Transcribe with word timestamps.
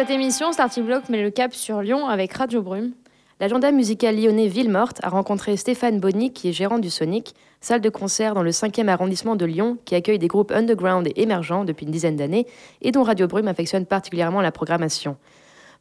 Cette 0.00 0.08
émission, 0.08 0.50
Starting 0.50 0.86
Block 0.86 1.10
met 1.10 1.20
le 1.20 1.30
cap 1.30 1.52
sur 1.52 1.82
Lyon 1.82 2.06
avec 2.06 2.32
Radio 2.32 2.62
Brume. 2.62 2.92
L'agenda 3.38 3.70
musical 3.70 4.16
lyonnais 4.16 4.46
Villemorte 4.46 4.98
a 5.02 5.10
rencontré 5.10 5.58
Stéphane 5.58 6.00
Bonny, 6.00 6.32
qui 6.32 6.48
est 6.48 6.52
gérant 6.54 6.78
du 6.78 6.88
Sonic, 6.88 7.34
salle 7.60 7.82
de 7.82 7.90
concert 7.90 8.32
dans 8.32 8.42
le 8.42 8.50
5e 8.50 8.88
arrondissement 8.88 9.36
de 9.36 9.44
Lyon, 9.44 9.76
qui 9.84 9.94
accueille 9.94 10.18
des 10.18 10.26
groupes 10.26 10.52
underground 10.52 11.06
et 11.06 11.20
émergents 11.20 11.66
depuis 11.66 11.84
une 11.84 11.92
dizaine 11.92 12.16
d'années, 12.16 12.46
et 12.80 12.92
dont 12.92 13.02
Radio 13.02 13.26
Brume 13.26 13.46
affectionne 13.46 13.84
particulièrement 13.84 14.40
la 14.40 14.50
programmation. 14.52 15.18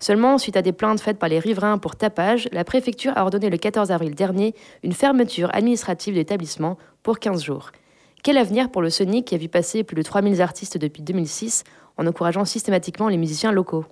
Seulement, 0.02 0.38
suite 0.38 0.58
à 0.58 0.62
des 0.62 0.74
plaintes 0.74 1.00
faites 1.00 1.18
par 1.18 1.30
les 1.30 1.40
riverains 1.40 1.78
pour 1.78 1.96
tapage, 1.96 2.50
la 2.52 2.66
préfecture 2.66 3.14
a 3.16 3.24
ordonné 3.24 3.50
le 3.50 3.58
14 3.58 3.90
avril 3.90 4.16
dernier 4.16 4.54
une 4.84 4.92
fermeture 4.92 5.50
administrative 5.56 6.16
de 6.16 6.20
l'établissement 6.20 6.78
pour 7.04 7.20
15 7.20 7.42
jours. 7.42 7.72
Quel 8.22 8.38
avenir 8.38 8.70
pour 8.70 8.82
le 8.82 8.90
Sonic 8.90 9.28
qui 9.28 9.36
a 9.36 9.38
vu 9.38 9.48
passer 9.48 9.86
plus 9.86 9.96
de 9.96 10.02
3000 10.02 10.42
artistes 10.42 10.78
depuis 10.78 11.04
2006 11.04 11.64
en 11.96 12.06
encourageant 12.06 12.44
systématiquement 12.44 13.08
les 13.08 13.16
musiciens 13.16 13.54
locaux? 13.54 13.86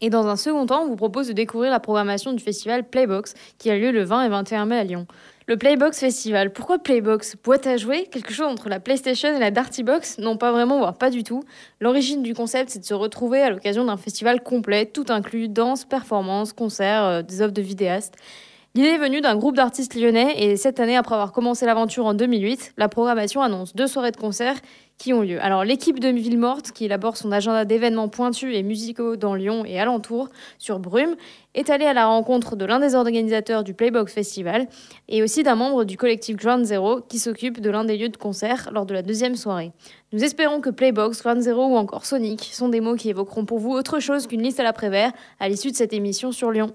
Et 0.00 0.10
dans 0.10 0.26
un 0.26 0.36
second 0.36 0.66
temps, 0.66 0.82
on 0.82 0.88
vous 0.88 0.96
propose 0.96 1.28
de 1.28 1.32
découvrir 1.32 1.70
la 1.70 1.80
programmation 1.80 2.32
du 2.32 2.42
festival 2.42 2.84
Playbox 2.84 3.34
qui 3.58 3.70
a 3.70 3.76
lieu 3.76 3.90
le 3.90 4.02
20 4.02 4.24
et 4.24 4.28
21 4.28 4.66
mai 4.66 4.78
à 4.78 4.84
Lyon. 4.84 5.06
Le 5.46 5.58
Playbox 5.58 6.00
Festival, 6.00 6.54
pourquoi 6.54 6.78
Playbox 6.78 7.36
Boîte 7.44 7.66
à 7.66 7.76
jouer? 7.76 8.06
Quelque 8.10 8.32
chose 8.32 8.46
entre 8.46 8.70
la 8.70 8.80
PlayStation 8.80 9.28
et 9.28 9.38
la 9.38 9.50
Darty 9.50 9.82
Box? 9.82 10.16
Non, 10.18 10.38
pas 10.38 10.52
vraiment, 10.52 10.78
voire 10.78 10.96
pas 10.96 11.10
du 11.10 11.22
tout. 11.22 11.42
L'origine 11.80 12.22
du 12.22 12.32
concept, 12.32 12.70
c'est 12.70 12.78
de 12.78 12.84
se 12.84 12.94
retrouver 12.94 13.42
à 13.42 13.50
l'occasion 13.50 13.84
d'un 13.84 13.98
festival 13.98 14.42
complet, 14.42 14.86
tout 14.86 15.04
inclus, 15.10 15.48
danse, 15.48 15.84
performance, 15.84 16.54
concerts, 16.54 17.04
euh, 17.04 17.22
des 17.22 17.42
offres 17.42 17.52
de 17.52 17.60
vidéastes. 17.60 18.14
L'idée 18.74 18.88
est 18.88 18.98
venue 18.98 19.20
d'un 19.20 19.36
groupe 19.36 19.54
d'artistes 19.54 19.94
lyonnais 19.94 20.34
et 20.36 20.56
cette 20.56 20.80
année, 20.80 20.96
après 20.96 21.14
avoir 21.14 21.30
commencé 21.30 21.64
l'aventure 21.64 22.06
en 22.06 22.14
2008, 22.14 22.72
la 22.76 22.88
programmation 22.88 23.40
annonce 23.40 23.72
deux 23.76 23.86
soirées 23.86 24.10
de 24.10 24.16
concerts 24.16 24.56
qui 24.98 25.12
ont 25.12 25.22
lieu. 25.22 25.40
Alors 25.42 25.64
l'équipe 25.64 25.98
de 25.98 26.08
Villemorte, 26.08 26.72
qui 26.72 26.84
élabore 26.84 27.16
son 27.16 27.32
agenda 27.32 27.64
d'événements 27.64 28.08
pointus 28.08 28.54
et 28.54 28.62
musicaux 28.62 29.16
dans 29.16 29.34
Lyon 29.34 29.64
et 29.64 29.78
alentour 29.78 30.28
sur 30.58 30.78
Brume, 30.78 31.16
est 31.54 31.70
allée 31.70 31.84
à 31.84 31.92
la 31.92 32.06
rencontre 32.06 32.56
de 32.56 32.64
l'un 32.64 32.80
des 32.80 32.94
organisateurs 32.94 33.64
du 33.64 33.74
Playbox 33.74 34.12
Festival 34.12 34.66
et 35.08 35.22
aussi 35.22 35.42
d'un 35.42 35.54
membre 35.54 35.84
du 35.84 35.96
collectif 35.96 36.36
Ground 36.36 36.64
Zero 36.64 37.00
qui 37.00 37.18
s'occupe 37.18 37.60
de 37.60 37.70
l'un 37.70 37.84
des 37.84 37.96
lieux 37.96 38.08
de 38.08 38.16
concert 38.16 38.70
lors 38.72 38.86
de 38.86 38.94
la 38.94 39.02
deuxième 39.02 39.36
soirée. 39.36 39.72
Nous 40.12 40.22
espérons 40.22 40.60
que 40.60 40.70
Playbox, 40.70 41.22
Ground 41.22 41.40
Zero 41.40 41.66
ou 41.66 41.76
encore 41.76 42.06
Sonic 42.06 42.50
sont 42.52 42.68
des 42.68 42.80
mots 42.80 42.94
qui 42.94 43.10
évoqueront 43.10 43.44
pour 43.44 43.58
vous 43.58 43.72
autre 43.72 44.00
chose 44.00 44.26
qu'une 44.26 44.42
liste 44.42 44.60
à 44.60 44.62
l'après-vert 44.62 45.12
à 45.40 45.48
l'issue 45.48 45.70
de 45.70 45.76
cette 45.76 45.92
émission 45.92 46.32
sur 46.32 46.50
Lyon. 46.50 46.72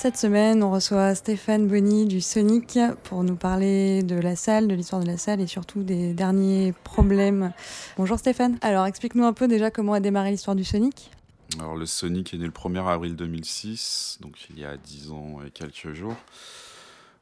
Cette 0.00 0.16
semaine, 0.16 0.62
on 0.62 0.70
reçoit 0.70 1.16
Stéphane 1.16 1.66
Bonny 1.66 2.06
du 2.06 2.20
Sonic 2.20 2.78
pour 3.02 3.24
nous 3.24 3.34
parler 3.34 4.04
de 4.04 4.14
la 4.14 4.36
salle, 4.36 4.68
de 4.68 4.74
l'histoire 4.76 5.02
de 5.02 5.08
la 5.08 5.16
salle 5.16 5.40
et 5.40 5.48
surtout 5.48 5.82
des 5.82 6.14
derniers 6.14 6.72
problèmes. 6.84 7.52
Bonjour 7.96 8.16
Stéphane. 8.16 8.60
Alors 8.62 8.86
explique-nous 8.86 9.24
un 9.24 9.32
peu 9.32 9.48
déjà 9.48 9.72
comment 9.72 9.94
a 9.94 9.98
démarré 9.98 10.30
l'histoire 10.30 10.54
du 10.54 10.62
Sonic. 10.62 11.10
Alors 11.58 11.74
le 11.74 11.84
Sonic 11.84 12.32
est 12.32 12.36
né 12.36 12.44
le 12.44 12.52
1er 12.52 12.86
avril 12.86 13.16
2006, 13.16 14.18
donc 14.20 14.36
il 14.50 14.60
y 14.60 14.64
a 14.64 14.76
10 14.76 15.10
ans 15.10 15.38
et 15.44 15.50
quelques 15.50 15.92
jours. 15.94 16.14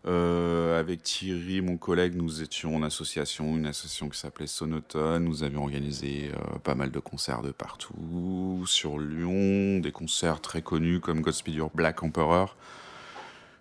Euh, 0.08 0.78
avec 0.78 1.02
Thierry, 1.02 1.60
mon 1.60 1.76
collègue, 1.76 2.14
nous 2.14 2.40
étions 2.40 2.76
en 2.76 2.82
association, 2.84 3.56
une 3.56 3.66
association 3.66 4.08
qui 4.08 4.18
s'appelait 4.18 4.46
Sonotone. 4.46 5.24
Nous 5.24 5.42
avions 5.42 5.62
organisé 5.62 6.30
euh, 6.32 6.58
pas 6.58 6.76
mal 6.76 6.92
de 6.92 7.00
concerts 7.00 7.42
de 7.42 7.50
partout, 7.50 8.62
sur 8.66 9.00
Lyon, 9.00 9.80
des 9.80 9.90
concerts 9.90 10.40
très 10.40 10.62
connus 10.62 11.00
comme 11.00 11.22
Godspeed 11.22 11.54
Your 11.56 11.70
Black 11.74 12.04
Emperor, 12.04 12.56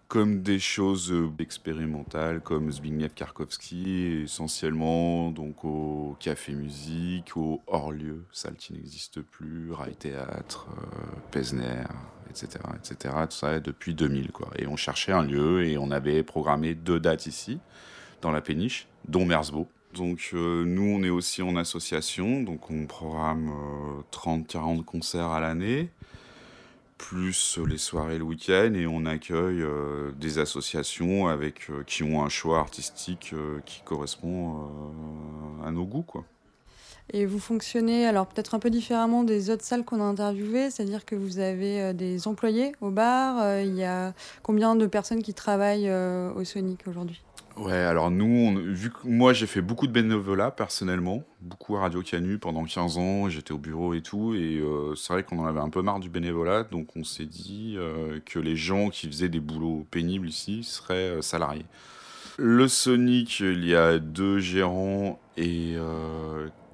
comme 0.07 0.41
des 0.41 0.59
choses 0.59 1.11
euh, 1.11 1.31
expérimentales 1.39 2.41
comme 2.41 2.71
Zbigniew 2.71 3.09
Karkowski, 3.13 4.21
essentiellement 4.23 5.31
donc 5.31 5.65
au 5.65 6.15
Café 6.19 6.53
Musique, 6.53 7.37
au 7.37 7.61
Hors-Lieu, 7.67 8.25
salle 8.31 8.55
qui 8.55 8.73
n'existe 8.73 9.21
plus, 9.21 9.71
Rail 9.71 9.95
Théâtre, 9.95 10.67
Pesner, 11.31 11.83
etc., 12.29 12.59
etc. 12.75 13.15
Tout 13.29 13.35
ça 13.35 13.59
depuis 13.59 13.93
2000, 13.93 14.31
quoi. 14.31 14.49
Et 14.57 14.67
on 14.67 14.75
cherchait 14.75 15.11
un 15.11 15.23
lieu 15.23 15.63
et 15.65 15.77
on 15.77 15.91
avait 15.91 16.23
programmé 16.23 16.75
deux 16.75 16.99
dates 16.99 17.25
ici, 17.25 17.59
dans 18.21 18.31
la 18.31 18.41
péniche, 18.41 18.87
dont 19.07 19.25
Mersbeau. 19.25 19.67
Donc 19.93 20.31
euh, 20.33 20.65
nous, 20.65 20.83
on 20.83 21.03
est 21.03 21.09
aussi 21.09 21.41
en 21.41 21.55
association, 21.55 22.41
donc 22.41 22.69
on 22.69 22.85
programme 22.85 23.49
30-40 24.11 24.79
euh, 24.79 24.83
concerts 24.83 25.29
à 25.29 25.39
l'année, 25.39 25.89
plus 26.97 27.59
les 27.67 27.77
soirées 27.77 28.17
le 28.17 28.23
week-end, 28.23 28.73
et 28.73 28.87
on 28.87 29.05
accueille 29.05 29.61
euh, 29.61 30.11
des 30.13 30.39
associations 30.39 31.27
avec, 31.27 31.69
qui 31.85 32.03
ont 32.03 32.23
un 32.23 32.29
choix 32.29 32.59
artistique 32.59 33.33
qui 33.65 33.81
correspond 33.83 34.69
à 35.63 35.71
nos 35.71 35.85
goûts, 35.85 36.03
quoi. 36.03 36.25
Et 37.13 37.25
vous 37.25 37.39
fonctionnez 37.39 38.07
alors 38.07 38.25
peut-être 38.25 38.55
un 38.55 38.59
peu 38.59 38.69
différemment 38.69 39.23
des 39.23 39.49
autres 39.49 39.63
salles 39.63 39.85
qu'on 39.85 40.01
a 40.01 40.03
interviewées, 40.03 40.71
c'est-à-dire 40.71 41.05
que 41.05 41.15
vous 41.15 41.39
avez 41.39 41.81
euh, 41.81 41.93
des 41.93 42.27
employés 42.27 42.71
au 42.81 42.89
bar. 42.89 43.41
Euh, 43.41 43.61
il 43.61 43.75
y 43.75 43.83
a 43.83 44.13
combien 44.41 44.75
de 44.75 44.87
personnes 44.87 45.21
qui 45.21 45.33
travaillent 45.33 45.89
euh, 45.89 46.33
au 46.33 46.43
Sonic 46.43 46.87
aujourd'hui? 46.87 47.21
Ouais, 47.57 47.71
alors 47.71 48.11
nous, 48.11 48.59
vu 48.73 48.89
que 48.89 49.07
moi 49.07 49.31
j'ai 49.31 49.47
fait 49.47 49.61
beaucoup 49.61 49.87
de 49.87 49.91
bénévolat 49.93 50.51
personnellement, 50.51 51.23
beaucoup 51.39 51.77
à 51.77 51.81
Radio 51.81 52.01
Canu 52.01 52.37
pendant 52.37 52.65
15 52.65 52.97
ans, 52.97 53.29
j'étais 53.29 53.53
au 53.53 53.57
bureau 53.57 53.93
et 53.93 54.01
tout, 54.01 54.35
et 54.35 54.61
c'est 54.97 55.13
vrai 55.13 55.23
qu'on 55.23 55.39
en 55.39 55.45
avait 55.45 55.61
un 55.61 55.69
peu 55.69 55.81
marre 55.81 56.01
du 56.01 56.09
bénévolat, 56.09 56.63
donc 56.63 56.89
on 56.97 57.05
s'est 57.05 57.25
dit 57.25 57.77
que 58.25 58.39
les 58.39 58.57
gens 58.57 58.89
qui 58.89 59.07
faisaient 59.07 59.29
des 59.29 59.39
boulots 59.39 59.87
pénibles 59.89 60.27
ici 60.27 60.65
seraient 60.65 61.21
salariés. 61.21 61.65
Le 62.37 62.67
Sonic, 62.67 63.39
il 63.39 63.65
y 63.65 63.73
a 63.73 63.99
deux 63.99 64.39
gérants 64.39 65.21
et 65.37 65.77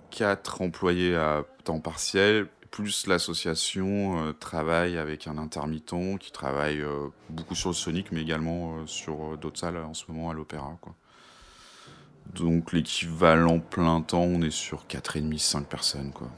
quatre 0.09 0.63
employés 0.63 1.15
à 1.15 1.43
temps 1.63 1.79
partiel, 1.79 2.47
plus 2.71 3.05
l'association 3.05 4.25
euh, 4.25 4.31
travaille 4.31 4.97
avec 4.97 5.27
un 5.27 5.37
intermittent 5.37 6.17
qui 6.19 6.31
travaille 6.31 6.79
euh, 6.79 7.09
beaucoup 7.29 7.53
sur 7.53 7.69
le 7.69 7.75
Sonic, 7.75 8.11
mais 8.11 8.21
également 8.21 8.77
euh, 8.77 8.87
sur 8.87 9.37
d'autres 9.37 9.59
salles 9.59 9.77
en 9.77 9.93
ce 9.93 10.05
moment 10.07 10.29
à 10.29 10.33
l'Opéra. 10.33 10.77
Donc 12.33 12.71
l'équivalent 12.71 13.59
plein 13.59 14.01
temps, 14.01 14.23
on 14.23 14.41
est 14.41 14.51
sur 14.51 14.85
4,5-5 14.89 15.65
personnes. 15.65 16.11
Quoi. 16.13 16.29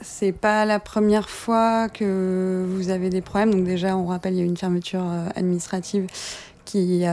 c'est 0.00 0.32
pas 0.32 0.64
la 0.64 0.78
première 0.78 1.28
fois 1.28 1.88
que 1.88 2.64
vous 2.68 2.90
avez 2.90 3.10
des 3.10 3.22
problèmes. 3.22 3.50
Donc 3.50 3.64
déjà, 3.64 3.96
on 3.96 4.06
rappelle, 4.06 4.34
il 4.34 4.38
y 4.38 4.42
a 4.42 4.44
une 4.44 4.56
fermeture 4.56 5.04
administrative 5.34 6.06
qui 6.64 7.04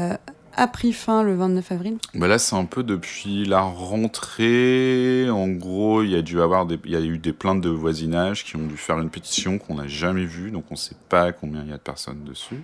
a 0.56 0.67
pris 0.67 0.94
fin 0.94 1.23
le 1.23 1.35
29 1.35 1.72
avril 1.72 1.97
bah 2.13 2.28
Là, 2.28 2.39
c'est 2.39 2.56
un 2.56 2.66
peu 2.66 2.84
depuis 2.84 3.45
la 3.45 3.62
rentrée. 3.62 5.29
En 5.29 5.47
gros, 5.47 6.03
il 6.03 6.12
y 6.12 6.16
a 6.16 6.19
y 6.19 6.95
a 6.95 7.01
eu 7.01 7.17
des 7.17 7.34
plaintes 7.34 7.62
de 7.62 7.69
voisinage 7.69 8.44
qui 8.44 8.56
ont 8.56 8.67
dû 8.67 8.78
faire 8.78 9.00
une 9.00 9.09
pétition 9.09 9.57
qu'on 9.57 9.75
n'a 9.75 9.88
jamais 9.88 10.25
vue, 10.25 10.51
donc 10.51 10.66
on 10.69 10.75
ne 10.75 10.79
sait 10.79 10.95
pas 11.09 11.31
combien 11.31 11.63
il 11.63 11.69
y 11.69 11.73
a 11.73 11.78
de 11.78 11.81
personnes 11.81 12.23
dessus. 12.23 12.63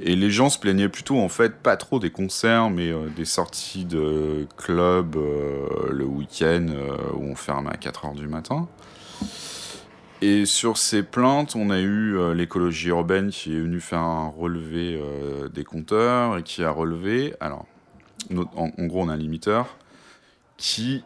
Et 0.00 0.14
les 0.14 0.30
gens 0.30 0.48
se 0.48 0.58
plaignaient 0.58 0.88
plutôt, 0.88 1.18
en 1.18 1.28
fait, 1.28 1.56
pas 1.56 1.76
trop 1.76 1.98
des 1.98 2.10
concerts, 2.10 2.70
mais 2.70 2.90
euh, 2.90 3.08
des 3.16 3.24
sorties 3.24 3.84
de 3.84 4.46
club 4.56 5.16
euh, 5.16 5.66
le 5.90 6.04
week-end 6.04 6.66
euh, 6.70 6.96
où 7.14 7.24
on 7.24 7.34
ferme 7.34 7.66
à 7.66 7.76
4 7.76 8.06
h 8.06 8.14
du 8.14 8.28
matin. 8.28 8.68
Et 10.20 10.46
sur 10.46 10.78
ces 10.78 11.04
plaintes, 11.04 11.54
on 11.54 11.70
a 11.70 11.78
eu 11.78 12.16
euh, 12.16 12.34
l'écologie 12.34 12.88
urbaine 12.88 13.30
qui 13.30 13.54
est 13.54 13.60
venue 13.60 13.80
faire 13.80 14.00
un 14.00 14.28
relevé 14.28 14.98
euh, 15.00 15.48
des 15.48 15.62
compteurs 15.62 16.38
et 16.38 16.42
qui 16.42 16.64
a 16.64 16.70
relevé, 16.72 17.34
alors, 17.38 17.66
en, 18.56 18.68
gros, 18.86 19.02
on 19.02 19.08
a 19.08 19.12
un 19.12 19.16
limiteur 19.16 19.76
qui 20.56 21.04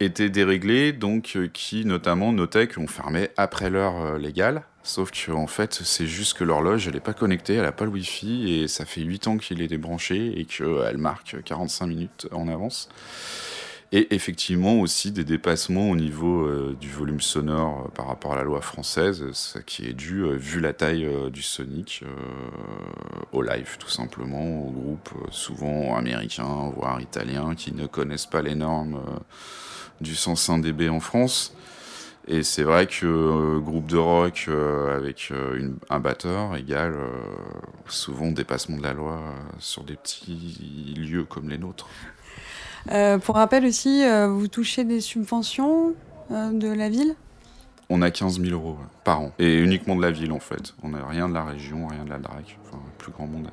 était 0.00 0.30
déréglé, 0.30 0.92
donc 0.92 1.32
euh, 1.36 1.46
qui 1.46 1.84
notamment 1.84 2.32
notait 2.32 2.66
qu'on 2.66 2.86
fermait 2.86 3.32
après 3.36 3.68
l'heure 3.68 4.18
légale. 4.18 4.62
Sauf 4.82 5.10
qu'en 5.10 5.42
en 5.42 5.46
fait, 5.46 5.74
c'est 5.74 6.06
juste 6.06 6.36
que 6.38 6.44
l'horloge, 6.44 6.88
elle 6.88 6.94
n'est 6.94 7.00
pas 7.00 7.14
connectée, 7.14 7.54
elle 7.54 7.62
n'a 7.62 7.72
pas 7.72 7.84
le 7.84 7.90
Wi-Fi, 7.90 8.62
et 8.62 8.68
ça 8.68 8.86
fait 8.86 9.02
8 9.02 9.28
ans 9.28 9.36
qu'il 9.36 9.60
est 9.60 9.68
débranché 9.68 10.40
et 10.40 10.46
qu'elle 10.46 10.98
marque 10.98 11.42
45 11.42 11.86
minutes 11.86 12.28
en 12.32 12.48
avance. 12.48 12.88
Et 13.96 14.12
effectivement 14.12 14.80
aussi 14.80 15.12
des 15.12 15.22
dépassements 15.22 15.88
au 15.88 15.94
niveau 15.94 16.44
euh, 16.44 16.76
du 16.80 16.90
volume 16.90 17.20
sonore 17.20 17.84
euh, 17.84 17.90
par 17.94 18.08
rapport 18.08 18.32
à 18.32 18.36
la 18.36 18.42
loi 18.42 18.60
française, 18.60 19.24
ce 19.30 19.60
qui 19.60 19.86
est 19.86 19.92
dû, 19.92 20.24
euh, 20.24 20.34
vu 20.34 20.58
la 20.58 20.72
taille 20.72 21.08
du 21.30 21.42
Sonic, 21.42 22.02
au 23.30 23.40
live 23.40 23.76
tout 23.78 23.88
simplement, 23.88 24.66
au 24.66 24.72
groupe 24.72 25.10
souvent 25.30 25.94
américains, 25.94 26.72
voire 26.76 27.00
italiens, 27.00 27.54
qui 27.54 27.72
ne 27.72 27.86
connaissent 27.86 28.26
pas 28.26 28.42
les 28.42 28.56
normes 28.56 29.00
du 30.00 30.16
105 30.16 30.58
dB 30.58 30.88
en 30.88 30.98
France. 30.98 31.54
Et 32.26 32.42
c'est 32.42 32.64
vrai 32.64 32.88
que 32.88 33.58
groupe 33.60 33.86
de 33.86 33.96
rock 33.96 34.48
avec 34.90 35.32
un 35.88 36.00
batteur 36.00 36.56
égale 36.56 36.96
souvent 37.86 38.32
dépassement 38.32 38.76
de 38.76 38.82
la 38.82 38.92
loi 38.92 39.22
sur 39.60 39.84
des 39.84 39.94
petits 39.94 40.94
lieux 40.96 41.24
comme 41.24 41.48
les 41.48 41.58
nôtres. 41.58 41.86
Euh, 42.90 43.18
pour 43.18 43.36
rappel 43.36 43.64
aussi, 43.64 44.04
euh, 44.04 44.28
vous 44.28 44.48
touchez 44.48 44.84
des 44.84 45.00
subventions 45.00 45.94
euh, 46.30 46.50
de 46.50 46.68
la 46.68 46.88
ville? 46.88 47.14
On 47.90 48.02
a 48.02 48.10
15 48.10 48.40
000 48.40 48.52
euros 48.52 48.76
par 49.04 49.20
an. 49.20 49.32
Et 49.38 49.58
uniquement 49.58 49.96
de 49.96 50.02
la 50.02 50.10
ville 50.10 50.32
en 50.32 50.40
fait. 50.40 50.74
On 50.82 50.90
n'a 50.90 51.06
rien 51.06 51.28
de 51.28 51.34
la 51.34 51.44
région, 51.44 51.86
rien 51.86 52.04
de 52.04 52.10
la 52.10 52.18
DRAC. 52.18 52.58
Enfin, 52.64 52.78
le 52.84 52.98
plus 52.98 53.12
grand 53.12 53.26
monde, 53.26 53.48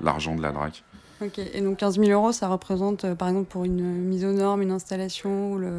l'argent 0.00 0.34
de 0.34 0.42
la 0.42 0.52
DRAC. 0.52 0.84
Ok, 1.22 1.38
et 1.38 1.60
donc 1.60 1.76
15 1.78 1.98
000 1.98 2.10
euros, 2.10 2.32
ça 2.32 2.48
représente 2.48 3.12
par 3.14 3.28
exemple 3.28 3.48
pour 3.50 3.64
une 3.64 3.82
mise 3.82 4.24
aux 4.24 4.32
normes, 4.32 4.62
une 4.62 4.70
installation 4.70 5.52
ou 5.52 5.58
le... 5.58 5.70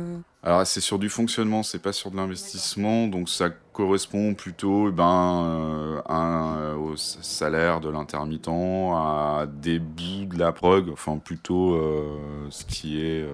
Alors 0.44 0.68
c'est 0.68 0.82
sur 0.82 1.00
du 1.00 1.10
fonctionnement, 1.10 1.64
c'est 1.64 1.82
pas 1.82 1.94
sur 1.94 2.12
de 2.12 2.16
l'investissement, 2.16 3.08
donc 3.08 3.28
ça 3.28 3.50
correspond 3.86 4.34
plutôt 4.36 4.90
eh 4.90 4.92
ben, 4.92 5.44
euh, 5.46 6.02
à- 6.08 6.76
au 6.78 6.96
salaire 6.96 7.80
de 7.80 7.90
l'intermittent, 7.90 8.48
à 8.50 9.46
des 9.52 9.80
bouts 9.80 10.26
de 10.32 10.38
la 10.38 10.52
prog, 10.52 10.90
enfin 10.92 11.18
plutôt 11.18 11.74
euh, 11.76 12.48
ce 12.52 12.64
qui 12.66 13.02
est 13.02 13.22
euh, 13.24 13.34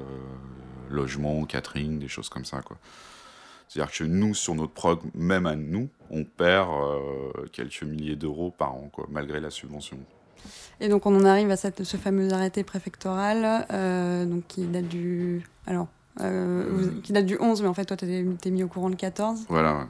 logement, 0.89 1.43
catering, 1.45 1.99
des 1.99 2.07
choses 2.07 2.29
comme 2.29 2.45
ça. 2.45 2.61
quoi. 2.61 2.77
C'est-à-dire 3.67 3.91
que 3.91 4.03
nous, 4.05 4.33
sur 4.33 4.55
notre 4.55 4.71
prog, 4.71 4.99
même 5.13 5.45
à 5.45 5.55
nous, 5.55 5.89
on 6.09 6.23
perd 6.23 6.69
euh, 6.69 7.45
quelques 7.51 7.83
milliers 7.83 8.15
d'euros 8.15 8.53
par 8.57 8.73
an, 8.73 8.89
quoi, 8.93 9.05
malgré 9.11 9.41
la 9.41 9.49
subvention. 9.49 9.97
Et 10.79 10.87
donc 10.87 11.05
on 11.05 11.15
en 11.15 11.25
arrive 11.25 11.51
à 11.51 11.57
cette, 11.57 11.83
ce 11.83 11.97
fameux 11.97 12.31
arrêté 12.31 12.63
préfectoral, 12.63 13.65
euh, 13.73 14.25
donc 14.25 14.47
qui 14.47 14.65
date 14.65 14.87
du... 14.87 15.43
Alors, 15.65 15.87
euh, 16.21 16.65
vous- 16.71 17.01
qui 17.01 17.11
date 17.11 17.25
du 17.25 17.37
11, 17.39 17.61
mais 17.61 17.67
en 17.67 17.73
fait 17.73 17.83
toi 17.85 17.97
t'es 17.97 18.25
t'es 18.39 18.49
mis 18.51 18.63
au 18.63 18.67
courant 18.69 18.87
le 18.87 18.95
14. 18.95 19.45
Voilà. 19.49 19.73
ouais. 19.79 19.83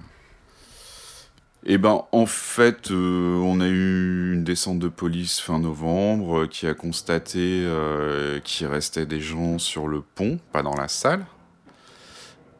Eh 1.70 1.78
ben, 1.78 2.06
en 2.14 2.26
fait, 2.26 2.92
euh, 2.92 3.36
on 3.44 3.60
a 3.60 3.68
eu 3.68 4.34
une 4.36 4.46
descente 4.46 4.80
de 4.80 4.88
police 4.88 5.42
fin 5.42 5.60
novembre 5.60 6.44
euh, 6.44 6.48
qui 6.48 6.66
a 6.66 6.74
constaté 6.74 7.40
euh, 7.66 8.40
qu'il 8.40 8.68
restait 8.68 9.06
des 9.06 9.20
gens 9.20 9.60
sur 9.60 9.90
le 9.90 10.02
pont, 10.02 10.40
pas 10.54 10.64
dans 10.64 10.76
la 10.76 10.88
salle, 10.88 11.26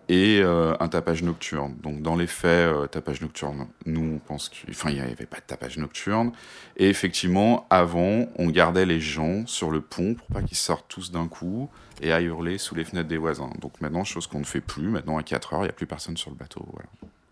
et 0.10 0.42
un 0.42 0.88
tapage 0.88 1.22
nocturne. 1.22 1.76
Donc, 1.84 2.02
dans 2.02 2.16
les 2.16 2.28
faits, 2.28 2.92
tapage 2.92 3.22
nocturne, 3.22 3.68
nous, 3.86 4.16
on 4.16 4.20
pense 4.20 4.48
qu'il 4.48 4.70
enfin, 4.70 4.90
n'y 4.92 5.02
avait 5.02 5.26
pas 5.26 5.38
de 5.38 5.46
tapage 5.46 5.78
nocturne. 5.78 6.32
Et 6.78 6.88
effectivement, 6.90 7.68
avant, 7.70 8.26
on 8.38 8.48
gardait 8.48 8.86
les 8.86 9.02
gens 9.02 9.46
sur 9.48 9.70
le 9.70 9.82
pont 9.82 10.16
pour 10.16 10.28
pas 10.28 10.42
qu'ils 10.42 10.56
sortent 10.56 10.88
tous 10.88 11.12
d'un 11.12 11.28
coup 11.28 11.70
et 12.02 12.14
à 12.14 12.22
hurler 12.22 12.58
sous 12.58 12.74
les 12.74 12.86
fenêtres 12.86 13.10
des 13.10 13.18
voisins. 13.18 13.52
Donc 13.60 13.82
maintenant, 13.82 14.06
chose 14.06 14.28
qu'on 14.28 14.40
ne 14.40 14.46
fait 14.46 14.62
plus. 14.62 14.88
Maintenant, 14.88 15.18
à 15.18 15.24
4 15.24 15.54
heures, 15.54 15.60
il 15.62 15.64
n'y 15.64 15.70
a 15.70 15.74
plus 15.74 15.88
personne 15.88 16.16
sur 16.16 16.30
le 16.30 16.38
bateau. 16.38 16.66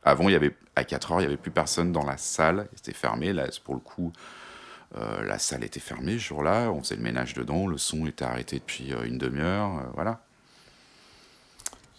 Avant, 0.06 0.30
il 0.30 0.34
y 0.34 0.36
avait, 0.36 0.56
à 0.76 0.84
4 0.84 1.12
heures, 1.12 1.20
il 1.20 1.24
n'y 1.24 1.28
avait 1.28 1.38
plus 1.38 1.52
personne 1.52 1.92
dans 1.92 2.06
la 2.06 2.18
salle. 2.18 2.68
C'était 2.76 2.94
fermé. 2.94 3.34
Là, 3.34 3.48
pour 3.64 3.74
le 3.74 3.80
coup, 3.82 4.14
euh, 4.98 5.24
la 5.24 5.40
salle 5.40 5.64
était 5.64 5.80
fermée 5.80 6.14
ce 6.14 6.26
jour-là. 6.26 6.70
On 6.72 6.82
faisait 6.82 6.96
le 6.96 7.02
ménage 7.02 7.34
dedans. 7.34 7.68
Le 7.68 7.78
son 7.78 8.06
était 8.06 8.24
arrêté 8.24 8.60
depuis 8.60 8.94
euh, 8.94 9.04
une 9.04 9.18
demi-heure. 9.18 9.80
euh, 9.80 9.92
voilà. 9.96 10.22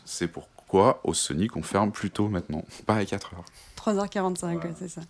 C'est 0.05 0.29
pourquoi 0.29 1.01
au 1.03 1.15
Sonic, 1.15 1.57
on 1.57 1.63
ferme 1.63 1.91
plus 1.91 2.11
tôt 2.11 2.29
maintenant. 2.29 2.65
Pas 2.87 2.95
à 2.97 3.05
4 3.05 3.35
heures. 3.35 3.45
3h45, 3.77 4.57
ouais, 4.57 4.75
c'est 4.79 4.89
ça. 4.89 5.01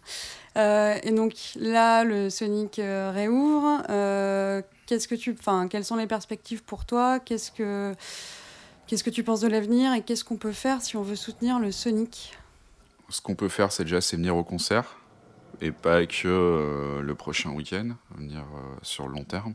Euh, 0.56 0.98
et 1.02 1.10
donc 1.12 1.34
là, 1.56 2.04
le 2.04 2.30
Sonic 2.30 2.78
euh, 2.78 3.10
réouvre. 3.14 3.82
Euh, 3.88 4.62
qu'est-ce 4.86 5.08
que 5.08 5.14
tu, 5.14 5.36
enfin, 5.38 5.68
quelles 5.68 5.84
sont 5.84 5.96
les 5.96 6.06
perspectives 6.06 6.62
pour 6.62 6.84
toi? 6.84 7.20
Qu'est-ce 7.20 7.50
que, 7.50 7.94
qu'est-ce 8.86 9.04
que 9.04 9.10
tu 9.10 9.22
penses 9.22 9.40
de 9.40 9.48
l'avenir? 9.48 9.92
Et 9.94 10.02
qu'est-ce 10.02 10.24
qu'on 10.24 10.36
peut 10.36 10.52
faire 10.52 10.82
si 10.82 10.96
on 10.96 11.02
veut 11.02 11.16
soutenir 11.16 11.58
le 11.58 11.72
Sonic? 11.72 12.36
Ce 13.08 13.20
qu'on 13.20 13.34
peut 13.34 13.48
faire, 13.48 13.72
c'est 13.72 13.84
déjà 13.84 14.00
c'est 14.00 14.16
venir 14.16 14.36
au 14.36 14.44
concert 14.44 14.96
et 15.60 15.70
pas 15.70 16.06
que 16.06 16.26
euh, 16.26 17.00
le 17.00 17.14
prochain 17.14 17.50
week-end, 17.50 17.90
venir 18.16 18.40
euh, 18.40 18.76
sur 18.82 19.06
le 19.06 19.14
long 19.14 19.24
terme. 19.24 19.54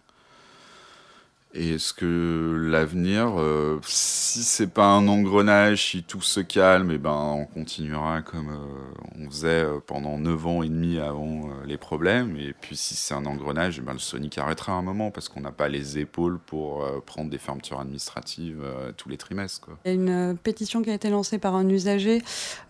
Et 1.54 1.74
est-ce 1.74 1.94
que 1.94 2.56
l'avenir, 2.72 3.34
euh, 3.38 3.78
si 3.84 4.42
c'est 4.42 4.72
pas 4.72 4.86
un 4.86 5.10
engrenage, 5.10 5.90
si 5.90 6.02
tout 6.02 6.22
se 6.22 6.40
calme, 6.40 6.92
et 6.92 6.98
ben 6.98 7.12
on 7.12 7.46
continuera 7.46 8.22
comme 8.22 8.48
euh, 8.52 9.20
on 9.20 9.30
faisait 9.30 9.66
euh, 9.66 9.80
pendant 9.86 10.18
9 10.18 10.48
ans 10.48 10.64
et 10.64 10.70
demi 10.70 10.98
avant 10.98 11.50
euh, 11.50 11.66
les 11.66 11.78
problèmes. 11.78 12.38
Et 12.38 12.54
puis 12.62 12.78
si 12.78 12.96
c'est 12.96 13.14
un 13.16 13.26
engrenage, 13.26 13.80
eh 13.80 13.82
ben, 13.82 13.92
le 13.92 14.00
Sonic 14.00 14.38
arrêtera 14.38 14.72
à 14.72 14.76
un 14.76 14.82
moment 14.82 15.12
parce 15.12 15.28
qu'on 15.28 15.42
n'a 15.42 15.52
pas 15.52 15.68
les 15.68 16.00
épaules 16.00 16.40
pour 16.40 16.86
prendre 17.06 17.30
des 17.30 17.38
fermetures 17.38 17.82
administratives 17.82 18.64
tous 18.96 19.10
les 19.10 19.18
trimestres. 19.18 19.60
Quoi. 19.66 19.78
Il 19.84 19.90
y 19.90 19.92
a 19.92 19.96
une 19.96 20.38
pétition 20.38 20.82
qui 20.82 20.90
a 20.90 20.94
été 20.94 21.10
lancée 21.10 21.38
par 21.38 21.56
un 21.56 21.68
usager, 21.68 22.22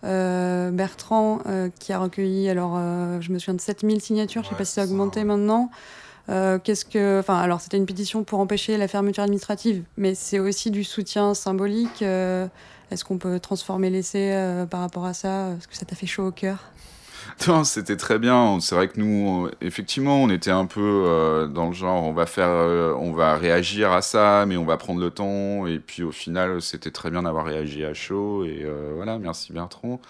Bertrand, 0.02 1.40
qui 1.78 1.92
a 1.92 1.98
recueilli, 2.00 2.48
alors 2.48 2.76
je 3.20 3.30
me 3.32 3.38
souviens 3.38 3.54
de 3.54 3.60
7000 3.60 4.00
signatures, 4.00 4.42
je 4.42 4.48
sais 4.48 4.54
Ouais, 4.54 4.58
pas 4.58 4.64
si 4.64 4.72
ça 4.72 4.82
a 4.82 4.86
ça, 4.86 4.90
augmenté 4.90 5.20
ouais. 5.20 5.24
maintenant. 5.24 5.70
Euh, 6.28 6.58
Qu'est-ce 6.62 6.84
que, 6.84 7.18
enfin, 7.18 7.36
alors 7.36 7.60
c'était 7.60 7.76
une 7.76 7.86
pétition 7.86 8.24
pour 8.24 8.38
empêcher 8.38 8.76
la 8.76 8.88
fermeture 8.88 9.24
administrative, 9.24 9.82
mais 9.96 10.14
c'est 10.14 10.38
aussi 10.38 10.70
du 10.70 10.84
soutien 10.84 11.34
symbolique. 11.34 12.02
euh, 12.02 12.46
Est-ce 12.90 13.04
qu'on 13.04 13.18
peut 13.18 13.40
transformer 13.40 13.90
l'essai 13.90 14.32
euh, 14.32 14.64
par 14.66 14.80
rapport 14.80 15.04
à 15.04 15.14
ça? 15.14 15.50
Est-ce 15.50 15.66
que 15.66 15.76
ça 15.76 15.84
t'a 15.84 15.96
fait 15.96 16.06
chaud 16.06 16.26
au 16.28 16.30
cœur? 16.32 16.58
C'était 17.64 17.96
très 17.96 18.18
bien. 18.18 18.58
C'est 18.60 18.74
vrai 18.74 18.88
que 18.88 18.98
nous, 19.00 19.48
effectivement, 19.60 20.16
on 20.22 20.28
était 20.28 20.50
un 20.50 20.66
peu 20.66 21.48
dans 21.52 21.68
le 21.68 21.72
genre, 21.72 22.02
on 22.02 22.12
va 22.12 22.26
faire, 22.26 22.48
on 22.98 23.12
va 23.12 23.36
réagir 23.36 23.92
à 23.92 24.02
ça, 24.02 24.44
mais 24.46 24.56
on 24.56 24.64
va 24.64 24.76
prendre 24.76 25.00
le 25.00 25.10
temps. 25.10 25.66
Et 25.66 25.78
puis 25.78 26.02
au 26.02 26.10
final, 26.10 26.60
c'était 26.60 26.90
très 26.90 27.10
bien 27.10 27.22
d'avoir 27.22 27.44
réagi 27.46 27.84
à 27.84 27.94
chaud. 27.94 28.44
Et 28.44 28.66
voilà, 28.96 29.18
merci 29.18 29.52
Bertrand. 29.52 30.00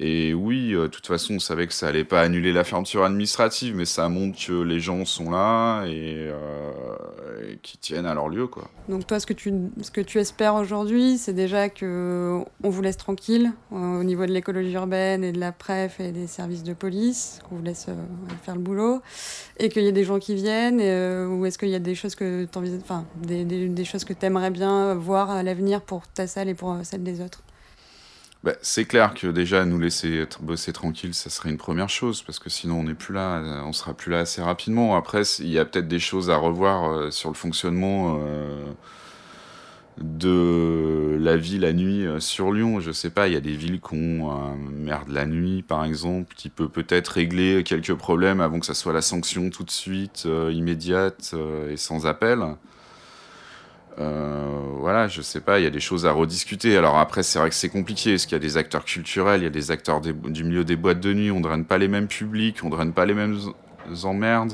Et 0.00 0.32
oui, 0.32 0.74
euh, 0.74 0.82
de 0.82 0.86
toute 0.86 1.08
façon, 1.08 1.34
on 1.34 1.38
savait 1.40 1.66
que 1.66 1.72
ça 1.72 1.88
allait 1.88 2.04
pas 2.04 2.20
annuler 2.20 2.52
la 2.52 2.62
fermeture 2.62 3.02
administrative, 3.02 3.74
mais 3.74 3.84
ça 3.84 4.08
montre 4.08 4.38
que 4.38 4.52
les 4.52 4.78
gens 4.78 5.04
sont 5.04 5.28
là 5.28 5.84
et, 5.86 6.28
euh, 6.30 7.52
et 7.52 7.56
qu'ils 7.56 7.80
tiennent 7.80 8.06
à 8.06 8.14
leur 8.14 8.28
lieu, 8.28 8.46
quoi. 8.46 8.70
Donc 8.88 9.08
toi, 9.08 9.18
ce 9.18 9.26
que 9.26 9.32
tu, 9.32 9.52
ce 9.80 9.90
que 9.90 10.00
tu 10.00 10.18
espères 10.18 10.54
aujourd'hui, 10.54 11.18
c'est 11.18 11.32
déjà 11.32 11.68
que 11.68 12.40
on 12.62 12.70
vous 12.70 12.80
laisse 12.80 12.96
tranquille 12.96 13.50
euh, 13.72 14.00
au 14.00 14.04
niveau 14.04 14.24
de 14.24 14.30
l'écologie 14.30 14.72
urbaine 14.72 15.24
et 15.24 15.32
de 15.32 15.40
la 15.40 15.50
préf 15.50 15.98
et 15.98 16.12
des 16.12 16.28
services 16.28 16.62
de 16.62 16.74
police, 16.74 17.40
qu'on 17.48 17.56
vous 17.56 17.64
laisse 17.64 17.86
faire 18.44 18.54
le 18.54 18.60
boulot, 18.60 19.02
et 19.58 19.68
qu'il 19.68 19.82
y 19.82 19.88
ait 19.88 19.92
des 19.92 20.04
gens 20.04 20.20
qui 20.20 20.36
viennent, 20.36 20.78
ou 20.78 21.44
est-ce 21.44 21.58
qu'il 21.58 21.70
y 21.70 21.74
a 21.74 21.80
des 21.80 21.96
choses 21.96 22.14
que 22.14 22.46
enfin, 22.54 23.04
des, 23.16 23.44
des, 23.44 23.84
choses 23.84 24.04
que 24.04 24.12
t'aimerais 24.12 24.50
bien 24.50 24.94
voir 24.94 25.30
à 25.30 25.42
l'avenir 25.42 25.80
pour 25.80 26.06
ta 26.06 26.28
salle 26.28 26.48
et 26.48 26.54
pour 26.54 26.76
celle 26.84 27.02
des 27.02 27.20
autres? 27.20 27.42
Bah, 28.44 28.52
c'est 28.62 28.84
clair 28.84 29.14
que 29.14 29.26
déjà 29.26 29.64
nous 29.64 29.80
laisser 29.80 30.24
bosser 30.40 30.72
tranquille, 30.72 31.12
ça 31.12 31.28
serait 31.28 31.50
une 31.50 31.56
première 31.58 31.88
chose 31.88 32.22
parce 32.22 32.38
que 32.38 32.48
sinon 32.48 32.80
on 32.80 32.84
n'est 32.84 32.94
plus 32.94 33.12
là, 33.12 33.64
on 33.66 33.72
sera 33.72 33.94
plus 33.94 34.12
là 34.12 34.20
assez 34.20 34.40
rapidement. 34.40 34.96
Après, 34.96 35.22
il 35.40 35.48
y 35.48 35.58
a 35.58 35.64
peut-être 35.64 35.88
des 35.88 35.98
choses 35.98 36.30
à 36.30 36.36
revoir 36.36 36.88
euh, 36.88 37.10
sur 37.10 37.30
le 37.30 37.34
fonctionnement 37.34 38.20
euh, 38.22 38.64
de 40.00 41.18
la 41.20 41.36
vie 41.36 41.58
la 41.58 41.72
nuit 41.72 42.06
euh, 42.06 42.20
sur 42.20 42.52
Lyon. 42.52 42.78
Je 42.78 42.92
sais 42.92 43.10
pas, 43.10 43.26
il 43.26 43.34
y 43.34 43.36
a 43.36 43.40
des 43.40 43.56
villes 43.56 43.80
qui 43.80 43.94
ont 43.94 44.30
un 44.30 44.54
maire 44.56 45.04
de 45.06 45.14
la 45.14 45.26
nuit 45.26 45.64
par 45.64 45.84
exemple 45.84 46.32
qui 46.36 46.48
peut 46.48 46.68
peut-être 46.68 47.08
régler 47.08 47.64
quelques 47.64 47.94
problèmes 47.94 48.40
avant 48.40 48.60
que 48.60 48.66
ça 48.66 48.74
soit 48.74 48.92
la 48.92 49.02
sanction 49.02 49.50
tout 49.50 49.64
de 49.64 49.70
suite, 49.72 50.28
immédiate 50.52 51.34
et 51.68 51.76
sans 51.76 52.06
appel. 52.06 52.44
Euh, 54.00 54.46
voilà, 54.78 55.08
je 55.08 55.22
sais 55.22 55.40
pas, 55.40 55.58
il 55.58 55.64
y 55.64 55.66
a 55.66 55.70
des 55.70 55.80
choses 55.80 56.06
à 56.06 56.12
rediscuter. 56.12 56.76
Alors 56.76 56.98
après, 56.98 57.22
c'est 57.22 57.38
vrai 57.38 57.48
que 57.48 57.54
c'est 57.54 57.68
compliqué, 57.68 58.12
parce 58.12 58.26
qu'il 58.26 58.32
y 58.32 58.36
a 58.36 58.38
des 58.40 58.56
acteurs 58.56 58.84
culturels, 58.84 59.40
il 59.40 59.44
y 59.44 59.48
a 59.48 59.50
des 59.50 59.70
acteurs 59.70 60.00
du 60.00 60.44
milieu 60.44 60.64
des 60.64 60.76
boîtes 60.76 61.00
de 61.00 61.12
nuit, 61.12 61.30
on 61.30 61.40
draine 61.40 61.64
pas 61.64 61.78
les 61.78 61.88
mêmes 61.88 62.08
publics, 62.08 62.58
on 62.62 62.68
draine 62.68 62.92
pas 62.92 63.06
les 63.06 63.14
mêmes 63.14 63.38
emmerdes. 64.04 64.52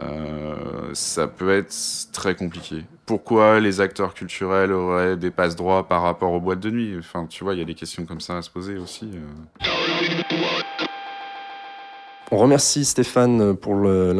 Euh, 0.00 0.90
ça 0.92 1.28
peut 1.28 1.50
être 1.56 1.74
très 2.12 2.34
compliqué. 2.34 2.84
Pourquoi 3.06 3.58
les 3.58 3.80
acteurs 3.80 4.12
culturels 4.12 4.70
auraient 4.72 5.16
des 5.16 5.30
passe 5.30 5.56
droits 5.56 5.88
par 5.88 6.02
rapport 6.02 6.32
aux 6.32 6.40
boîtes 6.40 6.60
de 6.60 6.70
nuit? 6.70 6.94
Enfin, 6.98 7.26
tu 7.26 7.42
vois, 7.42 7.54
il 7.54 7.58
y 7.58 7.62
a 7.62 7.64
des 7.64 7.74
questions 7.74 8.04
comme 8.04 8.20
ça 8.20 8.36
à 8.36 8.42
se 8.42 8.50
poser 8.50 8.76
aussi. 8.76 9.10
euh. 9.14 10.77
On 12.30 12.36
remercie 12.36 12.84
Stéphane 12.84 13.56
pour 13.56 13.74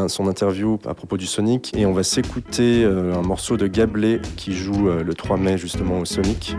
son 0.08 0.28
interview 0.28 0.78
à 0.86 0.94
propos 0.94 1.18
du 1.18 1.26
Sonic 1.26 1.72
et 1.76 1.84
on 1.84 1.92
va 1.92 2.02
s'écouter 2.02 2.82
euh, 2.82 3.14
un 3.14 3.20
morceau 3.20 3.58
de 3.58 3.66
Gablé 3.66 4.22
qui 4.36 4.54
joue 4.54 4.88
euh, 4.88 5.04
le 5.04 5.12
3 5.12 5.36
mai 5.36 5.58
justement 5.58 5.98
au 5.98 6.06
Sonic. 6.06 6.56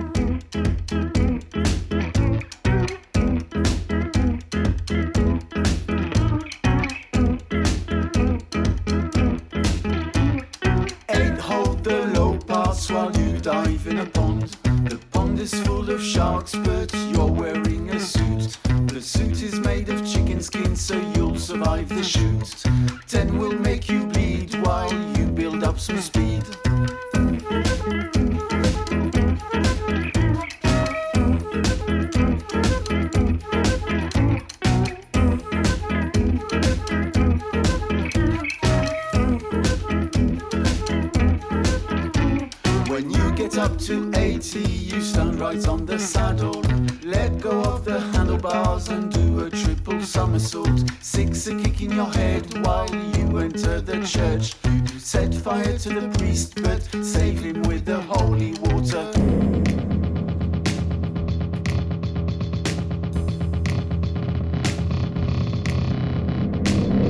Six 51.12 51.48
a 51.48 51.56
kick 51.56 51.82
in 51.82 51.92
your 51.92 52.06
head 52.06 52.64
while 52.64 52.88
you 52.88 53.40
enter 53.40 53.82
the 53.82 54.00
church. 54.06 54.54
You 54.64 55.00
set 55.00 55.34
fire 55.34 55.76
to 55.80 55.90
the 55.90 56.08
priest, 56.20 56.62
but 56.62 56.84
save 57.04 57.40
him 57.40 57.64
with 57.64 57.86
the 57.86 58.00
holy 58.00 58.54
water. 58.62 59.10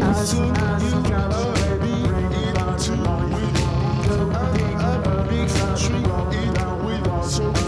As 0.02 0.30
soon 0.32 0.56
you 0.82 1.04
can 1.04 1.34
already 1.34 1.96
into 2.72 2.94
a 5.04 5.28
big 5.30 5.50
factory 5.50 6.04
in 6.40 6.56
a 6.58 6.70
with 6.86 7.26
so 7.30 7.59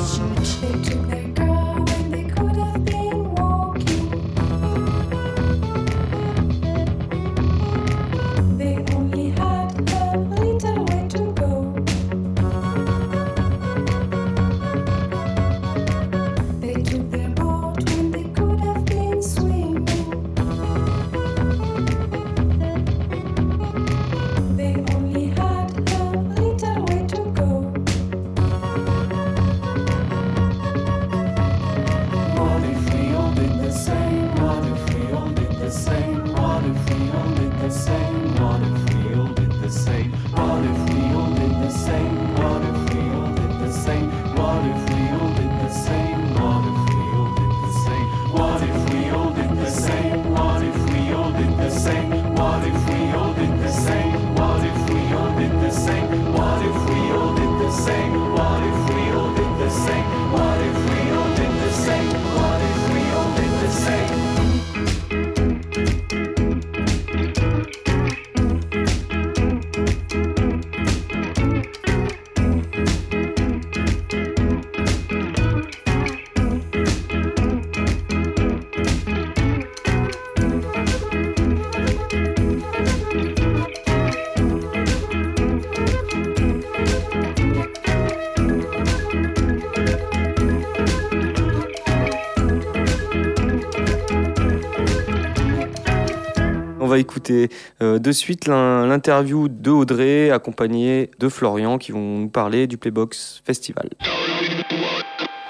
va 96.91 96.99
écouter 96.99 97.47
euh, 97.81 97.99
de 97.99 98.11
suite 98.11 98.47
l'in- 98.47 98.85
l'interview 98.85 99.47
de 99.47 99.71
Audrey 99.71 100.29
accompagnée 100.29 101.09
de 101.19 101.29
Florian 101.29 101.77
qui 101.77 101.93
vont 101.93 102.19
nous 102.19 102.29
parler 102.29 102.67
du 102.67 102.77
Playbox 102.77 103.41
Festival. 103.45 103.89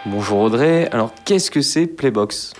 Bonjour 0.05 0.39
Audrey, 0.39 0.87
alors 0.91 1.11
qu'est-ce 1.25 1.49
que 1.49 1.61
c'est 1.61 1.87
Playbox? 1.87 2.53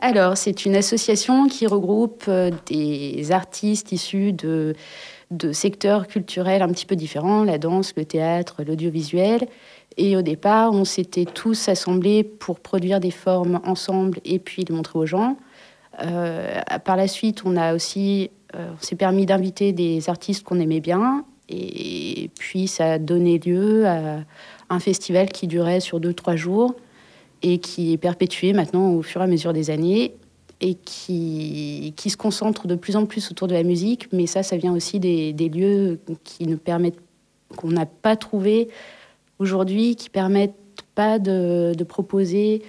Alors, 0.00 0.36
c'est 0.36 0.64
une 0.64 0.76
association 0.76 1.46
qui 1.48 1.66
regroupe 1.66 2.24
euh, 2.28 2.50
des 2.66 3.30
artistes 3.30 3.92
issus 3.92 4.32
de, 4.32 4.74
de 5.30 5.52
secteurs 5.52 6.06
culturels 6.06 6.62
un 6.62 6.68
petit 6.68 6.86
peu 6.86 6.96
différents, 6.96 7.44
la 7.44 7.58
danse, 7.58 7.92
le 7.96 8.04
théâtre, 8.04 8.62
l'audiovisuel. 8.66 9.46
Et 9.96 10.16
au 10.16 10.22
départ, 10.22 10.72
on 10.72 10.84
s'était 10.84 11.24
tous 11.24 11.68
assemblés 11.68 12.22
pour 12.24 12.60
produire 12.60 13.00
des 13.00 13.10
formes 13.10 13.60
ensemble 13.64 14.18
et 14.24 14.38
puis 14.38 14.64
les 14.68 14.74
montrer 14.74 14.98
aux 14.98 15.06
gens. 15.06 15.36
Euh, 16.02 16.60
par 16.84 16.96
la 16.96 17.08
suite, 17.08 17.42
on 17.44 17.56
a 17.56 17.74
aussi, 17.74 18.30
euh, 18.54 18.70
on 18.72 18.82
s'est 18.82 18.96
permis 18.96 19.26
d'inviter 19.26 19.72
des 19.72 20.08
artistes 20.08 20.44
qu'on 20.44 20.60
aimait 20.60 20.80
bien. 20.80 21.24
Et 21.48 22.30
puis, 22.38 22.68
ça 22.68 22.92
a 22.92 22.98
donné 22.98 23.38
lieu 23.38 23.86
à 23.86 24.20
un 24.68 24.78
festival 24.80 25.30
qui 25.30 25.46
durait 25.46 25.80
sur 25.80 25.98
deux, 25.98 26.12
trois 26.12 26.36
jours 26.36 26.74
et 27.42 27.58
qui 27.58 27.92
est 27.92 27.96
perpétué 27.96 28.52
maintenant 28.52 28.92
au 28.92 29.02
fur 29.02 29.20
et 29.22 29.24
à 29.24 29.26
mesure 29.26 29.52
des 29.52 29.70
années 29.70 30.14
et 30.60 30.74
qui, 30.74 31.94
se 31.96 32.16
concentre 32.16 32.66
de 32.66 32.74
plus 32.74 32.96
en 32.96 33.06
plus 33.06 33.30
autour 33.30 33.48
de 33.48 33.54
la 33.54 33.62
musique. 33.62 34.12
Mais 34.12 34.26
ça, 34.26 34.42
ça 34.42 34.56
vient 34.56 34.72
aussi 34.74 35.00
des, 35.00 35.32
lieux 35.32 36.00
qui 36.24 36.46
ne 36.46 36.56
permettent, 36.56 36.98
qu'on 37.56 37.68
n'a 37.68 37.86
pas 37.86 38.16
trouvé 38.16 38.68
aujourd'hui, 39.38 39.96
qui 39.96 40.10
permettent 40.10 40.56
pas 40.94 41.18
de 41.18 41.84
proposer 41.84 42.62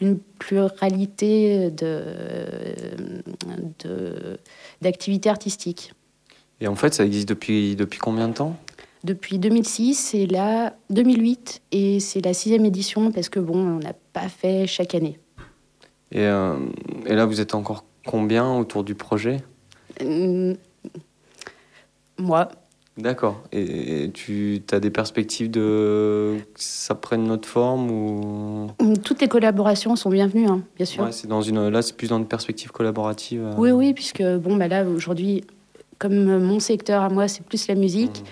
une 0.00 0.18
pluralité 0.18 1.70
de, 1.70 2.02
de- 3.84 4.38
d'activités 4.82 5.28
artistiques. 5.30 5.92
Et 6.60 6.66
en 6.68 6.74
fait, 6.76 6.94
ça 6.94 7.04
existe 7.04 7.28
depuis, 7.28 7.76
depuis 7.76 7.98
combien 7.98 8.28
de 8.28 8.34
temps? 8.34 8.56
Depuis 9.04 9.38
2006, 9.38 9.94
c'est 9.94 10.26
la 10.26 10.74
2008 10.90 11.62
et 11.72 12.00
c'est 12.00 12.20
la 12.24 12.34
sixième 12.34 12.64
édition 12.64 13.12
parce 13.12 13.28
que 13.28 13.38
bon, 13.38 13.56
on 13.58 13.78
n'a 13.78 13.92
pas 14.12 14.28
fait 14.28 14.66
chaque 14.66 14.94
année. 14.94 15.18
et, 16.10 16.20
euh, 16.22 16.56
et 17.06 17.14
là, 17.14 17.24
vous 17.26 17.40
êtes 17.40 17.54
encore 17.54 17.84
combien 18.06 18.52
autour 18.54 18.82
du 18.82 18.94
projet? 18.96 19.38
Hum, 20.00 20.56
Moi, 22.18 22.48
D'accord. 22.98 23.40
Et, 23.52 24.04
et 24.04 24.10
tu 24.10 24.60
as 24.72 24.80
des 24.80 24.90
perspectives 24.90 25.50
de 25.50 26.36
que 26.52 26.60
ça 26.60 26.94
prenne 26.96 27.24
notre 27.24 27.48
forme 27.48 27.90
ou? 27.90 28.66
Toutes 29.04 29.20
les 29.20 29.28
collaborations 29.28 29.94
sont 29.94 30.10
bienvenues, 30.10 30.48
hein, 30.48 30.62
bien 30.76 30.84
sûr. 30.84 31.04
Ouais, 31.04 31.12
c'est 31.12 31.28
dans 31.28 31.40
une 31.40 31.68
là, 31.68 31.80
c'est 31.80 31.96
plus 31.96 32.08
dans 32.08 32.18
une 32.18 32.26
perspective 32.26 32.72
collaborative. 32.72 33.42
euh. 33.44 33.54
Oui, 33.56 33.70
oui, 33.70 33.94
puisque 33.94 34.22
bon, 34.22 34.56
bah 34.56 34.66
là 34.66 34.84
aujourd'hui, 34.84 35.44
comme 35.98 36.38
mon 36.42 36.58
secteur 36.60 37.02
à 37.02 37.08
moi, 37.08 37.28
c'est 37.28 37.44
plus 37.44 37.68
la 37.68 37.76
musique. 37.76 38.20
Mhm. 38.20 38.26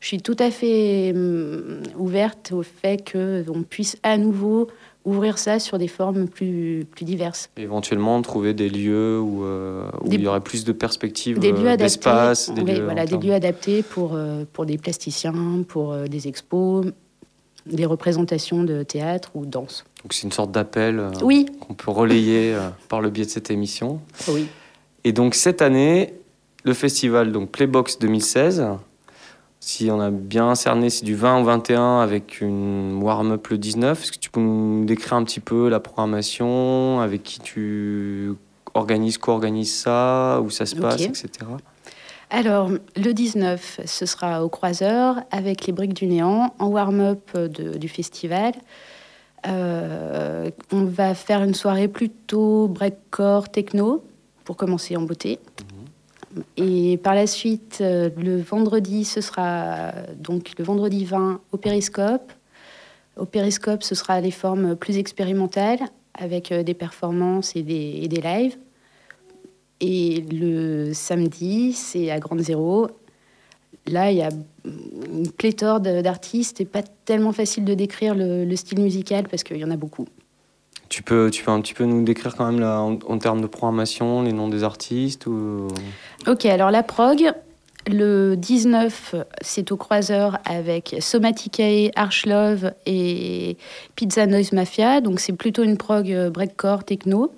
Je 0.00 0.06
suis 0.08 0.20
tout 0.20 0.36
à 0.38 0.50
fait 0.50 1.12
hum, 1.14 1.82
ouverte 1.96 2.52
au 2.52 2.62
fait 2.62 3.04
qu'on 3.12 3.62
puisse 3.62 3.96
à 4.02 4.16
nouveau 4.18 4.68
ouvrir 5.04 5.38
ça 5.38 5.58
sur 5.58 5.78
des 5.78 5.88
formes 5.88 6.28
plus, 6.28 6.86
plus 6.90 7.04
diverses. 7.04 7.50
Éventuellement, 7.56 8.20
trouver 8.22 8.54
des 8.54 8.68
lieux 8.68 9.20
où, 9.20 9.44
euh, 9.44 9.88
où 10.02 10.08
Des- 10.08 10.16
il 10.16 10.22
y 10.22 10.26
aurait 10.28 10.40
plus 10.40 10.64
de 10.64 10.72
perspectives 10.72 11.38
Des 11.38 11.52
lieux 11.52 11.68
euh, 11.70 11.76
d'espace, 11.76 12.50
des 12.50 12.62
oui, 12.62 12.74
lieux. 12.74 12.84
voilà, 12.84 13.02
en 13.02 13.04
des 13.04 13.10
termes- 13.10 13.22
lieux 13.24 13.32
adaptés 13.34 13.82
pour, 13.82 14.12
euh, 14.14 14.44
pour 14.52 14.64
des 14.66 14.78
plasticiens, 14.78 15.34
pour 15.66 15.96
des 15.96 16.28
expos, 16.28 16.86
des 17.66 17.86
représentations 17.86 18.64
de 18.64 18.82
théâtre 18.82 19.30
ou 19.34 19.46
danse. 19.46 19.84
Donc 20.02 20.12
c'est 20.12 20.22
une 20.24 20.32
sorte 20.32 20.50
d'appel 20.50 20.98
euh, 20.98 21.10
Oui, 21.22 21.46
qu'on 21.60 21.74
peut 21.74 21.90
relayer 21.92 22.54
euh, 22.54 22.68
par 22.88 23.00
le 23.00 23.10
biais 23.10 23.24
de 23.24 23.30
cette 23.30 23.50
émission. 23.50 24.00
oui. 24.28 24.46
Et 25.04 25.12
donc 25.12 25.34
cette 25.34 25.62
année, 25.62 26.14
le 26.64 26.74
festival 26.74 27.32
donc 27.32 27.50
Playbox 27.50 27.98
2016, 27.98 28.64
si 29.64 29.92
on 29.92 30.00
a 30.00 30.10
bien 30.10 30.56
cerné, 30.56 30.90
c'est 30.90 31.04
du 31.04 31.14
20 31.14 31.40
au 31.40 31.44
21 31.44 32.00
avec 32.00 32.40
une 32.40 33.00
warm-up 33.00 33.46
le 33.46 33.58
19. 33.58 34.02
Est-ce 34.02 34.10
que 34.10 34.18
tu 34.18 34.28
peux 34.28 34.40
nous 34.40 34.84
décrire 34.84 35.12
un 35.12 35.22
petit 35.22 35.38
peu 35.38 35.68
la 35.68 35.78
programmation, 35.78 36.98
avec 36.98 37.22
qui 37.22 37.38
tu 37.38 38.32
organises, 38.74 39.18
co-organises 39.18 39.72
ça, 39.72 40.40
où 40.42 40.50
ça 40.50 40.66
se 40.66 40.74
passe, 40.74 41.02
etc. 41.02 41.28
Alors, 42.28 42.70
le 42.96 43.12
19, 43.12 43.82
ce 43.86 44.04
sera 44.04 44.44
au 44.44 44.48
Croiseur 44.48 45.22
avec 45.30 45.66
les 45.66 45.72
Briques 45.72 45.94
du 45.94 46.08
Néant 46.08 46.52
en 46.58 46.66
warm-up 46.66 47.38
du 47.38 47.88
festival. 47.88 48.54
Euh, 49.46 50.50
on 50.72 50.84
va 50.86 51.14
faire 51.14 51.44
une 51.44 51.54
soirée 51.54 51.86
plutôt 51.86 52.66
breakcore 52.66 53.48
techno 53.48 54.02
pour 54.42 54.56
commencer 54.56 54.96
en 54.96 55.02
beauté. 55.02 55.38
Et 56.56 56.98
par 56.98 57.14
la 57.14 57.26
suite, 57.26 57.78
euh, 57.80 58.10
le 58.16 58.40
vendredi, 58.40 59.04
ce 59.04 59.20
sera 59.20 59.92
donc 60.16 60.52
le 60.58 60.64
vendredi 60.64 61.04
20 61.04 61.40
au 61.52 61.56
Périscope. 61.56 62.32
Au 63.16 63.26
Périscope, 63.26 63.82
ce 63.82 63.94
sera 63.94 64.20
les 64.20 64.30
formes 64.30 64.76
plus 64.76 64.96
expérimentales 64.96 65.80
avec 66.14 66.52
euh, 66.52 66.62
des 66.62 66.74
performances 66.74 67.54
et 67.56 67.62
des, 67.62 68.08
des 68.08 68.20
lives. 68.20 68.56
Et 69.80 70.24
le 70.30 70.92
samedi, 70.92 71.72
c'est 71.72 72.10
à 72.10 72.18
Grande 72.18 72.40
Zéro. 72.40 72.88
Là, 73.86 74.12
il 74.12 74.18
y 74.18 74.22
a 74.22 74.28
une 74.64 75.30
pléthore 75.30 75.80
d'artistes 75.80 76.60
et 76.60 76.64
pas 76.64 76.82
tellement 76.82 77.32
facile 77.32 77.64
de 77.64 77.74
décrire 77.74 78.14
le, 78.14 78.44
le 78.44 78.56
style 78.56 78.80
musical 78.80 79.26
parce 79.28 79.42
qu'il 79.42 79.56
y 79.56 79.64
en 79.64 79.70
a 79.72 79.76
beaucoup. 79.76 80.06
Tu 80.92 81.02
peux, 81.02 81.30
tu 81.30 81.42
peux 81.42 81.50
un 81.50 81.62
petit 81.62 81.72
peu 81.72 81.84
nous 81.84 82.04
décrire 82.04 82.36
quand 82.36 82.44
même 82.44 82.60
là, 82.60 82.78
en, 82.80 82.98
en 83.08 83.16
termes 83.16 83.40
de 83.40 83.46
programmation, 83.46 84.20
les 84.20 84.34
noms 84.34 84.48
des 84.48 84.62
artistes 84.62 85.24
ou... 85.26 85.68
Ok, 86.26 86.44
alors 86.44 86.70
la 86.70 86.82
prog, 86.82 87.32
le 87.86 88.34
19, 88.36 89.14
c'est 89.40 89.72
au 89.72 89.78
croiseur 89.78 90.38
avec 90.44 90.96
Somaticae, 91.00 91.90
Archlove 91.96 92.74
et 92.84 93.56
Pizza 93.96 94.26
Noise 94.26 94.52
Mafia. 94.52 95.00
Donc 95.00 95.18
c'est 95.18 95.32
plutôt 95.32 95.62
une 95.62 95.78
prog 95.78 96.12
euh, 96.12 96.28
breakcore, 96.28 96.84
techno. 96.84 97.32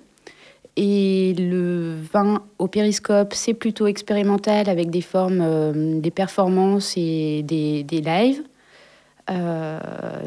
Et 0.75 1.33
le 1.39 1.95
20 2.11 2.41
au 2.59 2.67
périscope, 2.67 3.33
c'est 3.33 3.53
plutôt 3.53 3.87
expérimental 3.87 4.67
avec 4.67 4.89
des 4.89 4.99
formes, 4.99 5.39
euh, 5.41 6.01
des 6.01 6.11
performances 6.11 6.95
et 6.97 7.41
des, 7.43 7.83
des 7.83 8.01
lives. 8.01 8.43
Euh, 9.29 9.79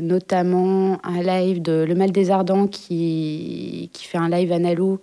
notamment 0.02 0.99
un 1.05 1.23
live 1.23 1.62
de 1.62 1.85
Le 1.87 1.95
Mal 1.95 2.11
des 2.11 2.33
Ardents 2.33 2.67
qui, 2.67 3.90
qui 3.93 4.05
fait 4.05 4.19
un 4.19 4.28
live 4.28 4.50
analo 4.50 5.00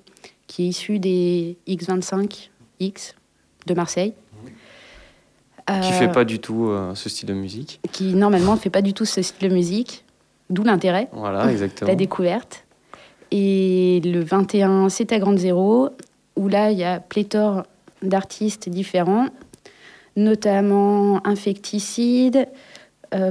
qui 0.48 0.64
est 0.66 0.68
issu 0.68 1.00
des 1.00 1.58
X25X 1.68 3.14
de 3.68 3.74
Marseille. 3.74 4.14
Qui 5.68 5.74
Euh, 5.74 5.82
fait 5.82 6.12
pas 6.12 6.26
du 6.26 6.40
tout 6.40 6.68
euh, 6.68 6.94
ce 6.94 7.08
style 7.10 7.30
de 7.30 7.34
musique. 7.34 7.80
qui 7.94 8.14
normalement 8.16 8.54
ne 8.56 8.60
fait 8.60 8.70
pas 8.70 8.82
du 8.84 8.94
tout 8.94 9.06
ce 9.06 9.22
style 9.22 9.50
de 9.50 9.54
musique, 9.54 10.04
d'où 10.50 10.64
l'intérêt, 10.64 11.08
Voilà, 11.14 11.50
exactement. 11.52 11.90
la 11.90 11.96
découverte. 11.96 12.66
Et 13.32 14.02
le 14.04 14.20
21, 14.20 14.90
c'est 14.90 15.12
à 15.14 15.20
Grande 15.20 15.40
Zéro, 15.40 15.90
où 16.36 16.48
là, 16.50 16.70
il 16.72 16.78
y 16.78 16.84
a 16.84 17.00
pléthore 17.00 17.64
d'artistes 18.04 18.68
différents, 18.70 19.28
notamment 20.18 21.26
Infecticide, 21.26 22.48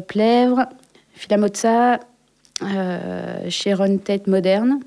Plèvre, 0.07 0.67
Filamozza, 1.15 2.01
euh, 2.63 3.51
Sharon 3.51 3.99
Tate 3.99 4.27
Moderne, 4.27 4.81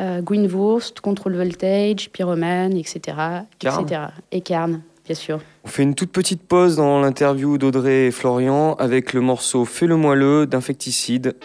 euh, 0.00 0.20
Greenwurst, 0.22 1.00
Control 1.00 1.36
Voltage, 1.36 2.10
Pyroman, 2.10 2.76
etc. 2.76 3.16
Etc. 3.60 4.02
Et 4.32 4.40
Carn, 4.40 4.80
bien 5.04 5.14
sûr. 5.14 5.40
On 5.64 5.68
fait 5.68 5.82
une 5.82 5.94
toute 5.94 6.10
petite 6.10 6.42
pause 6.42 6.76
dans 6.76 7.00
l'interview 7.00 7.58
d'Audrey 7.58 8.06
et 8.06 8.10
Florian 8.10 8.74
avec 8.74 9.12
le 9.12 9.20
morceau 9.20 9.64
Fais 9.64 9.86
le 9.86 9.96
moelleux 9.96 10.46
d'Infecticide. 10.46 11.36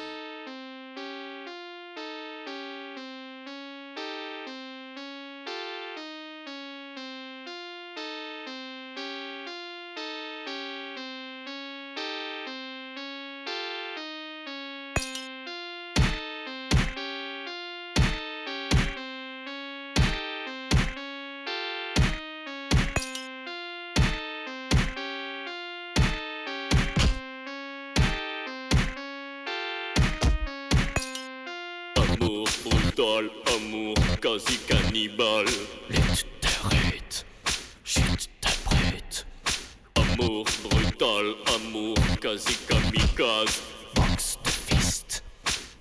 Kamikaze. 42.67 43.61
Box 43.95 44.37
de 44.43 44.49
fist, 44.49 45.23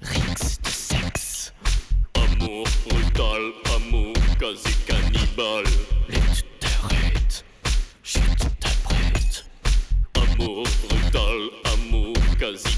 rix 0.02 0.58
de 0.62 0.68
sexe. 0.68 1.52
Amour 2.14 2.66
brutal, 2.88 3.52
amour 3.76 4.14
quasi 4.38 4.74
cannibale. 4.86 5.64
Lutte 6.08 6.44
t'arrête, 6.60 7.44
chute 8.02 8.46
t'apprête. 8.60 9.44
Amour 10.14 10.64
brutal, 10.88 11.50
amour 11.72 12.14
quasi 12.38 12.76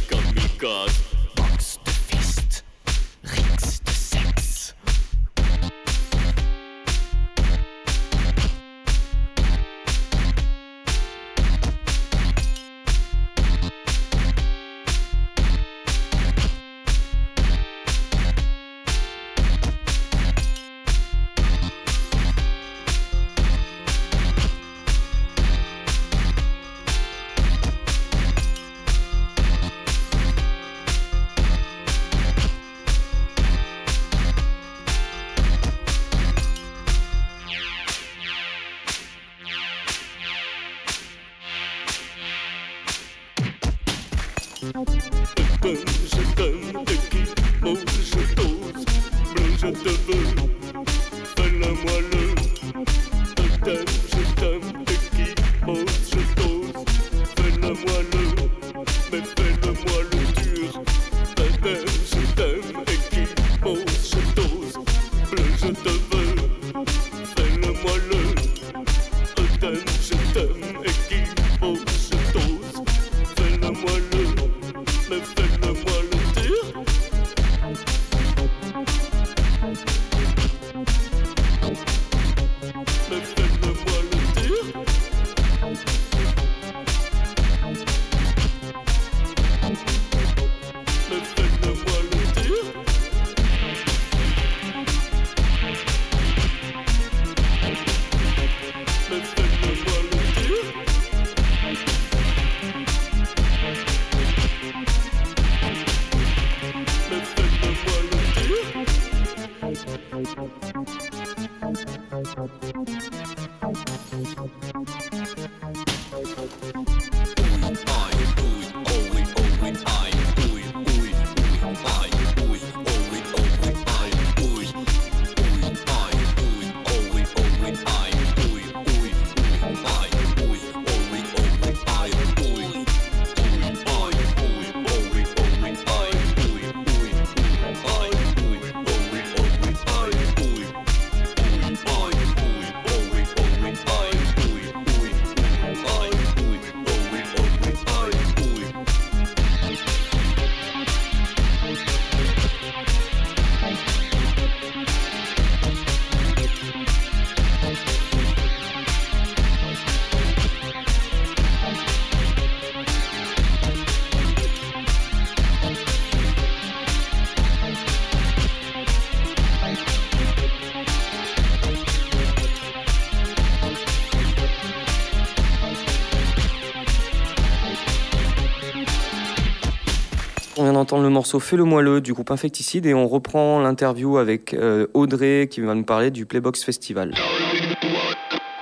entendre 180.95 181.09
le 181.09 181.13
morceau 181.13 181.41
Fais 181.41 181.57
le 181.57 181.65
moelleux 181.65 182.01
du 182.01 182.13
groupe 182.13 182.31
Infecticide 182.31 182.87
et 182.87 182.95
on 182.95 183.09
reprend 183.09 183.59
l'interview 183.61 184.17
avec 184.17 184.55
euh, 184.55 184.87
Audrey 184.95 185.49
qui 185.51 185.61
va 185.61 185.75
nous 185.75 185.83
parler 185.83 186.13
du 186.13 186.25
Playbox 186.25 186.63
Festival. 186.63 187.13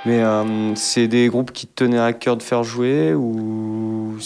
Mais 0.06 0.22
euh, 0.22 0.74
c'est 0.74 1.08
des 1.08 1.28
groupes 1.28 1.52
qui 1.52 1.66
te 1.66 1.84
tenaient 1.84 1.98
à 1.98 2.14
cœur 2.14 2.38
de 2.38 2.42
faire 2.42 2.64
jouer 2.64 3.12
ou 3.12 4.16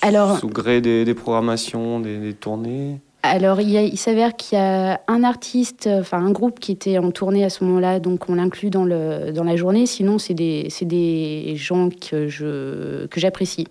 Alors- 0.00 0.38
sous 0.38 0.48
gré 0.48 0.80
des, 0.80 1.04
des 1.04 1.12
programmations, 1.12 2.00
des, 2.00 2.16
des 2.16 2.32
tournées? 2.32 2.98
Alors, 3.22 3.60
il, 3.60 3.98
s'avère 3.98 4.34
qu'il 4.34 4.56
y 4.56 4.60
a 4.62 5.02
un 5.06 5.22
artiste, 5.22 5.86
euh, 5.86 6.00
enfin 6.00 6.24
un 6.24 6.30
groupe 6.30 6.60
qui 6.60 6.72
était 6.72 6.96
en 6.96 7.10
tournée 7.10 7.44
à 7.44 7.50
ce 7.50 7.62
moment-là, 7.64 8.00
donc 8.00 8.30
on 8.30 8.36
l'inclut 8.36 8.70
dans, 8.70 8.84
le, 8.84 9.32
dans 9.32 9.44
la 9.44 9.56
journée. 9.56 9.84
Sinon, 9.84 10.18
c'est 10.18 10.34
des, 10.34 10.68
c'est 10.70 10.86
des 10.86 11.56
gens 11.56 11.90
que, 11.90 12.28
je, 12.28 13.06
que 13.06 13.20
j'apprécie, 13.20 13.66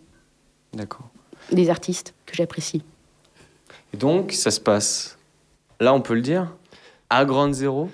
D'accord. 0.74 1.10
des 1.52 1.72
artistes 1.72 2.13
que 2.28 2.36
j'apprécie. 2.36 2.84
Et 3.93 3.97
donc, 3.97 4.32
ça 4.34 4.52
se 4.52 4.60
passe, 4.60 5.17
là 5.80 5.93
on 5.93 6.02
peut 6.02 6.13
le 6.15 6.21
dire, 6.21 6.54
à 7.10 7.26
Grande 7.26 7.54
Zéro 7.54 7.89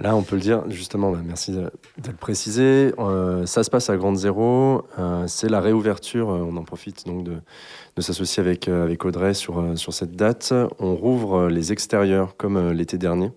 Là, 0.00 0.14
on 0.14 0.22
peut 0.22 0.36
le 0.36 0.42
dire, 0.42 0.62
justement, 0.70 1.10
bah, 1.10 1.18
merci 1.24 1.50
de, 1.50 1.72
le 2.06 2.12
préciser. 2.12 2.92
Euh, 3.00 3.46
ça 3.46 3.64
se 3.64 3.70
passe 3.70 3.90
à 3.90 3.96
Grande 3.96 4.16
Zéro. 4.16 4.84
euh, 4.96 5.24
c'est 5.26 5.48
la 5.48 5.60
réouverture. 5.60 6.30
euh, 6.30 6.46
on 6.48 6.56
en 6.56 6.62
profite 6.62 7.04
donc 7.04 7.24
de, 7.24 7.38
de 7.96 8.00
s'associer 8.00 8.40
avec, 8.40 8.68
avec 8.68 9.04
Audrey 9.04 9.34
sur, 9.34 9.76
sur 9.76 9.92
cette 9.92 10.12
date. 10.14 10.54
On 10.78 10.94
rouvre 10.94 11.48
les 11.48 11.72
extérieurs 11.72 12.36
comme 12.36 12.70
l'été 12.70 12.96
dernier. 12.96 13.32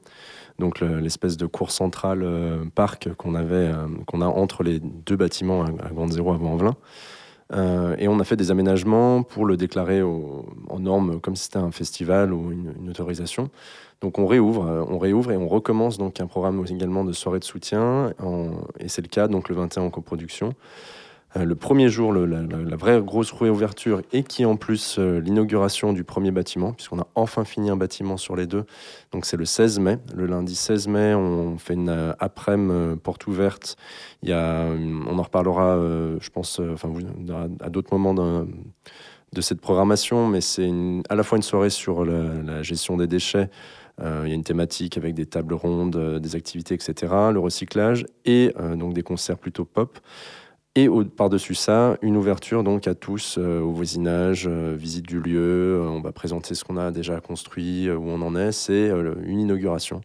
Donc 0.59 0.81
le- 0.81 0.99
l'espèce 0.99 1.35
de 1.35 1.47
cour 1.47 1.71
centrale 1.71 2.21
euh, 2.21 2.63
parc 2.75 3.11
qu'on 3.15 3.33
avait, 3.33 3.71
qu'on 4.05 4.21
a 4.21 4.27
entre 4.27 4.61
les 4.61 4.79
deux 4.79 5.15
bâtiments 5.15 5.63
à, 5.63 5.69
à 5.69 5.89
Grande 5.89 6.11
Zéro 6.11 6.31
avant 6.31 6.51
Envelin. 6.51 6.75
Euh, 7.53 7.95
et 7.97 8.07
on 8.07 8.19
a 8.19 8.23
fait 8.23 8.35
des 8.35 8.51
aménagements 8.51 9.23
pour 9.23 9.45
le 9.45 9.57
déclarer 9.57 10.01
en 10.01 10.79
normes 10.79 11.19
comme 11.19 11.35
si 11.35 11.45
c'était 11.45 11.57
un 11.57 11.71
festival 11.71 12.33
ou 12.33 12.51
une, 12.51 12.89
autorisation. 12.89 13.49
Donc 14.01 14.19
on 14.19 14.25
réouvre, 14.25 14.65
euh, 14.65 14.83
on 14.87 14.97
réouvre 14.97 15.31
et 15.31 15.37
on 15.37 15.47
recommence 15.47 15.97
donc 15.97 16.19
un 16.19 16.27
programme 16.27 16.63
également 16.69 17.03
de 17.03 17.13
soirée 17.13 17.39
de 17.39 17.43
soutien. 17.43 18.13
en- 18.23 18.51
et 18.79 18.87
c'est 18.87 19.01
le 19.01 19.07
cas 19.09 19.27
donc 19.27 19.49
le 19.49 19.55
21 19.55 19.83
en 19.83 19.89
coproduction. 19.89 20.53
Euh, 21.37 21.45
le 21.45 21.55
premier 21.55 21.89
jour, 21.89 22.13
la, 22.13 22.75
vraie 22.75 23.01
grosse 23.01 23.31
réouverture 23.31 24.01
et 24.11 24.23
qui 24.23 24.41
est 24.41 24.45
en 24.45 24.57
plus 24.57 24.97
euh, 24.99 25.19
l'inauguration 25.19 25.93
du 25.93 26.03
premier 26.03 26.31
bâtiment, 26.31 26.73
puisqu'on 26.73 26.99
a 26.99 27.07
enfin 27.15 27.45
fini 27.45 27.69
un 27.69 27.77
bâtiment 27.77 28.17
sur 28.17 28.35
les 28.35 28.47
deux. 28.47 28.65
Donc 29.11 29.25
c'est 29.25 29.37
le 29.37 29.45
16 29.45 29.79
mai. 29.79 29.97
Le 30.13 30.25
lundi 30.25 30.55
16 30.55 30.87
mai, 30.87 31.13
on 31.13 31.57
fait 31.57 31.75
une 31.75 31.89
euh, 31.89 32.13
après-midi 32.19 32.99
porte 33.03 33.27
ouverte. 33.27 33.77
Il 34.23 34.29
y 34.29 34.33
a, 34.33 34.65
on 34.65 35.17
en 35.17 35.23
reparlera, 35.23 35.77
je 36.19 36.29
pense, 36.29 36.59
à, 36.59 37.69
d'autres 37.69 37.97
moments 37.97 38.13
de 38.13 39.41
cette 39.41 39.61
programmation, 39.61 40.27
mais 40.27 40.41
c'est 40.41 40.69
à 41.09 41.15
la 41.15 41.23
fois 41.23 41.37
une 41.37 41.43
soirée 41.43 41.69
sur 41.69 42.05
la- 42.05 42.61
gestion 42.61 42.97
des 42.97 43.07
déchets, 43.07 43.49
il 43.99 44.27
y 44.27 44.31
a 44.31 44.35
une 44.35 44.43
thématique 44.43 44.97
avec 44.97 45.15
des 45.15 45.25
tables 45.25 45.53
rondes, 45.53 46.19
des 46.19 46.35
activités, 46.35 46.75
etc., 46.75 46.93
le 47.31 47.39
recyclage 47.39 48.05
et 48.25 48.53
donc 48.75 48.93
des 48.93 49.03
concerts 49.03 49.37
plutôt 49.37 49.65
pop. 49.65 49.99
Et 50.75 50.87
par-dessus 51.17 51.53
ça, 51.53 51.97
une 52.01 52.15
ouverture 52.15 52.63
donc 52.63 52.87
à 52.87 52.95
tous, 52.95 53.37
euh, 53.37 53.59
au 53.59 53.71
voisinage, 53.73 54.47
euh, 54.47 54.73
visite 54.73 55.05
du 55.05 55.19
lieu. 55.19 55.81
euh, 55.81 55.89
on 55.89 55.99
va 55.99 56.13
présenter 56.13 56.55
ce 56.55 56.63
qu'on 56.63 56.77
a 56.77 56.91
déjà 56.91 57.19
construit, 57.19 57.91
où 57.91 58.07
on 58.07 58.21
en 58.21 58.37
est. 58.37 58.53
C'est 58.53 58.89
une 59.25 59.41
inauguration, 59.41 59.99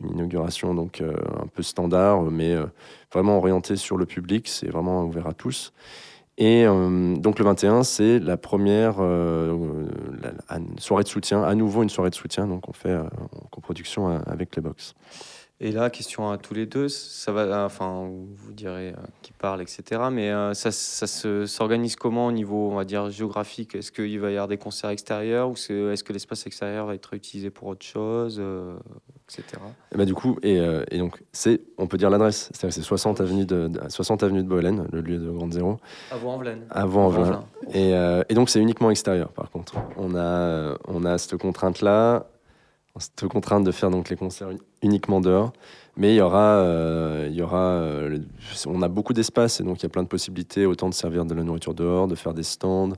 une 0.00 0.12
inauguration 0.12 0.72
donc 0.72 1.02
un 1.02 1.48
peu 1.48 1.64
standard, 1.64 2.22
mais 2.30 2.54
vraiment 3.12 3.38
orientée 3.38 3.74
sur 3.74 3.96
le 3.96 4.06
public. 4.06 4.46
C'est 4.46 4.68
vraiment 4.68 5.02
ouvert 5.04 5.26
à 5.26 5.34
tous. 5.34 5.72
Et 6.38 6.64
donc 6.64 7.38
le 7.40 7.44
21, 7.44 7.82
c'est 7.82 8.20
la 8.20 8.36
première 8.36 8.96
soirée 10.78 11.04
de 11.04 11.08
soutien, 11.08 11.42
à 11.42 11.54
nouveau 11.56 11.82
une 11.82 11.88
soirée 11.88 12.10
de 12.10 12.14
soutien, 12.14 12.46
donc 12.46 12.68
on 12.68 12.72
fait 12.72 12.96
en 12.96 13.46
coproduction 13.50 14.08
avec 14.26 14.54
les 14.56 14.62
box. 14.62 14.94
Et 15.60 15.70
là, 15.70 15.88
question 15.88 16.30
à 16.30 16.36
tous 16.36 16.52
les 16.52 16.66
deux, 16.66 16.88
ça 16.88 17.30
va, 17.30 17.64
enfin, 17.64 18.10
vous 18.10 18.52
direz 18.52 18.88
euh, 18.88 18.94
qui 19.22 19.32
parle, 19.32 19.62
etc. 19.62 20.02
Mais 20.10 20.30
euh, 20.30 20.52
ça, 20.52 20.72
ça 20.72 21.06
se- 21.06 21.46
s'organise 21.46 21.94
comment 21.94 22.26
au 22.26 22.32
niveau, 22.32 22.70
on 22.72 22.74
va 22.74 22.84
dire, 22.84 23.08
géographique? 23.10 23.76
Est-ce 23.76 23.92
qu'il 23.92 24.18
va 24.18 24.30
y 24.30 24.34
avoir 24.34 24.48
des 24.48 24.58
concerts 24.58 24.90
extérieurs 24.90 25.48
ou 25.50 25.52
est-ce 25.54 26.02
que 26.02 26.12
l'espace 26.12 26.44
extérieur 26.48 26.86
va 26.86 26.94
être 26.96 27.14
utilisé 27.14 27.50
pour 27.50 27.68
autre 27.68 27.86
chose, 27.86 28.38
euh, 28.40 28.74
etc. 29.28 29.62
Et 29.92 29.96
bah 29.96 30.04
du 30.04 30.12
coup, 30.14 30.36
et, 30.42 30.58
euh, 30.58 30.84
et 30.90 30.98
donc 30.98 31.22
c'est, 31.32 31.60
on 31.78 31.86
peut 31.86 31.98
dire 31.98 32.10
l'adresse, 32.10 32.50
c'est 32.52 32.70
60 32.72 33.20
avenue 33.20 33.46
de, 33.46 33.68
de- 33.68 33.80
60 33.88 34.24
avenue 34.24 34.42
de 34.42 34.48
Bohlen, 34.48 34.88
le 34.92 35.00
lieu 35.02 35.18
de 35.18 35.30
Grande 35.30 35.52
Zéro, 35.52 35.76
Avant 36.10 36.34
Envelin. 36.34 36.58
avant 36.70 37.06
Envelin. 37.06 37.44
Et, 37.72 37.94
euh, 37.94 38.24
et 38.28 38.34
donc 38.34 38.50
c'est 38.50 38.60
uniquement 38.60 38.90
extérieur 38.90 39.28
par 39.32 39.50
contre. 39.52 39.76
On 39.96 40.16
a, 40.16 40.76
on 40.88 41.04
a 41.04 41.16
cette 41.16 41.36
contrainte-là, 41.36 42.26
cette 43.00 43.26
contrainte 43.28 43.64
de 43.64 43.72
faire 43.72 43.90
donc 43.90 44.08
les 44.08 44.16
concerts 44.16 44.50
uni- 44.50 44.60
uniquement 44.82 45.20
dehors. 45.20 45.52
Mais 45.96 46.12
il 46.12 46.16
y 46.16 46.20
aura, 46.20 46.56
euh, 46.58 47.26
il 47.30 47.36
y 47.36 47.42
aura, 47.42 47.58
euh, 47.58 48.18
on 48.66 48.82
a 48.82 48.88
beaucoup 48.88 49.12
d'espace 49.12 49.60
et 49.60 49.64
donc 49.64 49.80
il 49.80 49.82
y 49.84 49.86
a 49.86 49.88
plein 49.88 50.02
de 50.02 50.08
possibilités, 50.08 50.66
autant 50.66 50.88
de 50.88 50.94
servir 50.94 51.24
de 51.24 51.34
la 51.34 51.42
nourriture 51.44 51.74
dehors, 51.74 52.06
de 52.08 52.14
faire 52.14 52.34
des 52.34 52.42
stands. 52.42 52.92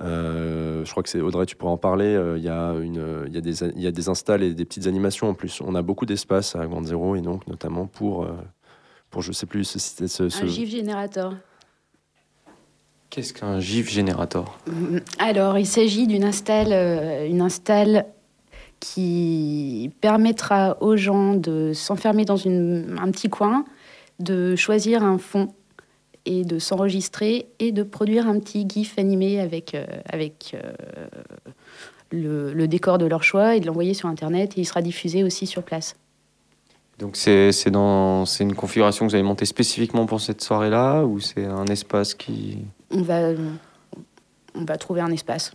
Euh, 0.00 0.84
je 0.84 0.90
crois 0.90 1.02
que 1.02 1.08
c'est 1.08 1.20
Audrey, 1.20 1.46
tu 1.46 1.54
pourras 1.56 1.72
en 1.72 1.76
parler. 1.76 2.06
euh, 2.06 2.36
Il 2.38 2.44
y 2.44 2.48
a 2.48 2.72
une, 2.74 3.24
il 3.26 3.34
y 3.34 3.38
a 3.38 3.40
des, 3.40 3.62
il 3.64 3.80
y 3.80 3.86
a 3.86 3.92
des 3.92 4.08
installs 4.08 4.42
et 4.42 4.54
des 4.54 4.64
petites 4.64 4.86
animations 4.86 5.28
en 5.28 5.34
plus. 5.34 5.60
On 5.60 5.74
a 5.74 5.82
beaucoup 5.82 6.06
d'espace 6.06 6.56
à 6.56 6.66
Grande 6.66 6.86
Zéro 6.86 7.14
et 7.16 7.20
donc 7.20 7.46
notamment 7.46 7.86
pour, 7.86 8.24
euh, 8.24 8.32
pour 9.10 9.22
je 9.22 9.32
sais 9.32 9.46
plus, 9.46 9.64
ce, 9.64 9.78
ce- 9.78 10.06
ce- 10.06 10.28
ce- 10.28 10.44
Un 10.44 10.46
GIF 10.48 10.68
générateur. 10.70 11.34
Qu'est-ce 13.10 13.34
qu'un 13.34 13.60
GIF 13.60 13.90
générateur? 13.90 14.58
Alors, 15.18 15.58
il 15.58 15.66
s'agit 15.66 16.06
d'une 16.06 16.24
install, 16.24 16.68
euh, 16.72 17.26
une 17.28 17.42
install 17.42 18.06
qui 18.82 19.92
permettra 20.00 20.76
aux 20.82 20.96
gens 20.96 21.34
de 21.34 21.72
s'enfermer 21.72 22.24
dans 22.24 22.36
une- 22.36 22.96
un 23.00 23.12
petit 23.12 23.28
coin, 23.30 23.64
de 24.18 24.56
choisir 24.56 25.04
un 25.04 25.18
fond 25.18 25.54
et 26.26 26.44
de 26.44 26.58
s'enregistrer 26.58 27.46
et 27.60 27.70
de 27.70 27.84
produire 27.84 28.26
un 28.26 28.40
petit 28.40 28.66
GIF 28.68 28.98
animé 28.98 29.38
avec, 29.38 29.76
euh, 29.76 29.86
avec 30.06 30.56
euh, 30.56 30.72
le, 32.10 32.52
le 32.52 32.66
décor 32.66 32.98
de 32.98 33.06
leur 33.06 33.22
choix 33.22 33.54
et 33.54 33.60
de 33.60 33.66
l'envoyer 33.66 33.94
sur 33.94 34.08
Internet 34.08 34.54
et 34.58 34.62
il 34.62 34.64
sera 34.64 34.82
diffusé 34.82 35.22
aussi 35.22 35.46
sur 35.46 35.62
place. 35.62 35.94
Donc 36.98 37.14
c'est 37.16 37.52
c'est 37.52 37.70
dans 37.70 38.26
c'est 38.26 38.42
une 38.44 38.54
configuration 38.54 39.06
que 39.06 39.10
vous 39.12 39.14
avez 39.14 39.24
montée 39.24 39.46
spécifiquement 39.46 40.06
pour 40.06 40.20
cette 40.20 40.40
soirée-là 40.42 41.04
ou 41.04 41.20
c'est 41.20 41.44
un 41.46 41.66
espace 41.66 42.14
qui 42.14 42.58
On 42.90 43.02
va, 43.02 43.30
on 44.56 44.64
va 44.64 44.76
trouver 44.76 45.00
un 45.02 45.10
espace. 45.12 45.52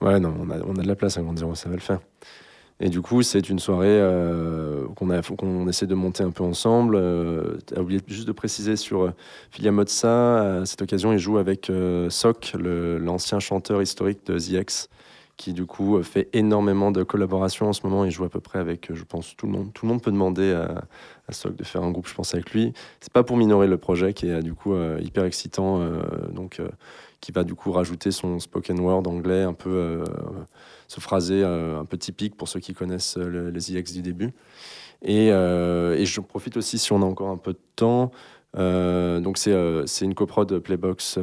Ouais, 0.00 0.18
non, 0.20 0.32
on 0.40 0.50
a, 0.50 0.58
on 0.64 0.76
a 0.76 0.82
de 0.82 0.88
la 0.88 0.94
place 0.96 1.18
à 1.18 1.22
Grande 1.22 1.38
Zéro, 1.38 1.54
ça 1.56 1.68
va 1.68 1.74
le 1.74 1.80
faire. 1.80 2.00
Et 2.84 2.88
du 2.88 3.00
coup, 3.00 3.22
c'est 3.22 3.48
une 3.48 3.60
soirée 3.60 3.86
euh, 3.88 4.86
qu'on 4.96 5.68
essaie 5.68 5.86
de 5.86 5.94
monter 5.94 6.24
un 6.24 6.32
peu 6.32 6.42
ensemble. 6.42 6.96
Euh, 6.96 7.56
T'as 7.66 7.80
oublié 7.80 8.00
juste 8.08 8.26
de 8.26 8.32
préciser 8.32 8.74
sur 8.74 9.02
euh, 9.04 9.10
Filia 9.52 9.70
à 9.70 10.66
cette 10.66 10.82
occasion, 10.82 11.12
il 11.12 11.18
joue 11.18 11.38
avec 11.38 11.70
euh, 11.70 12.08
le- 12.58 12.98
l'ancien 12.98 13.38
chanteur 13.38 13.80
historique 13.80 14.26
de 14.26 14.36
The 14.36 14.48
X, 14.62 14.88
qui 15.36 15.52
du 15.52 15.64
coup 15.64 15.96
euh, 15.96 16.02
fait 16.02 16.28
énormément 16.32 16.90
de 16.90 17.04
collaborations 17.04 17.68
en 17.68 17.72
ce 17.72 17.86
moment. 17.86 18.04
Il 18.04 18.10
joue 18.10 18.24
à 18.24 18.28
peu 18.28 18.40
près 18.40 18.58
avec, 18.58 18.88
je 18.92 19.04
pense, 19.04 19.36
tout 19.36 19.46
le 19.46 19.52
monde. 19.52 19.72
Tout 19.72 19.86
le 19.86 19.92
monde 19.92 20.02
peut 20.02 20.10
demander 20.10 20.50
à, 20.52 20.82
à 21.28 21.32
Soc 21.32 21.54
de 21.54 21.62
faire 21.62 21.84
un 21.84 21.92
groupe, 21.92 22.08
je 22.08 22.14
pense, 22.14 22.34
avec 22.34 22.50
lui. 22.50 22.72
C'est 23.00 23.12
pas 23.12 23.22
pour 23.22 23.36
minorer 23.36 23.68
le 23.68 23.78
projet 23.78 24.12
qui 24.12 24.28
est 24.28 24.42
du 24.42 24.54
coup 24.54 24.74
hyper 25.00 25.24
excitant, 25.24 25.78
donc 26.32 26.60
qui 27.22 27.32
va 27.32 27.44
du 27.44 27.54
coup 27.54 27.72
rajouter 27.72 28.10
son 28.10 28.38
spoken 28.40 28.78
word 28.80 29.06
anglais 29.06 29.42
un 29.42 29.54
peu 29.54 29.70
euh, 29.70 30.04
ce 30.88 31.00
phrasé 31.00 31.40
euh, 31.42 31.80
un 31.80 31.84
peu 31.86 31.96
typique 31.96 32.36
pour 32.36 32.48
ceux 32.48 32.60
qui 32.60 32.74
connaissent 32.74 33.16
euh, 33.16 33.24
le- 33.28 33.50
les 33.50 33.72
IX 33.72 33.90
du 33.94 34.02
début. 34.02 34.32
Et, 35.02 35.28
je 35.30 36.20
profite 36.20 36.56
aussi, 36.56 36.78
si 36.78 36.92
on 36.92 37.00
a 37.00 37.04
encore 37.04 37.30
un 37.30 37.36
peu 37.36 37.52
de 37.54 37.60
temps, 37.76 38.10
donc 38.54 39.38
c'est 39.38 39.52
euh, 39.52 39.86
une 40.02 40.14
coprod 40.14 40.58
Playbox 40.58 41.18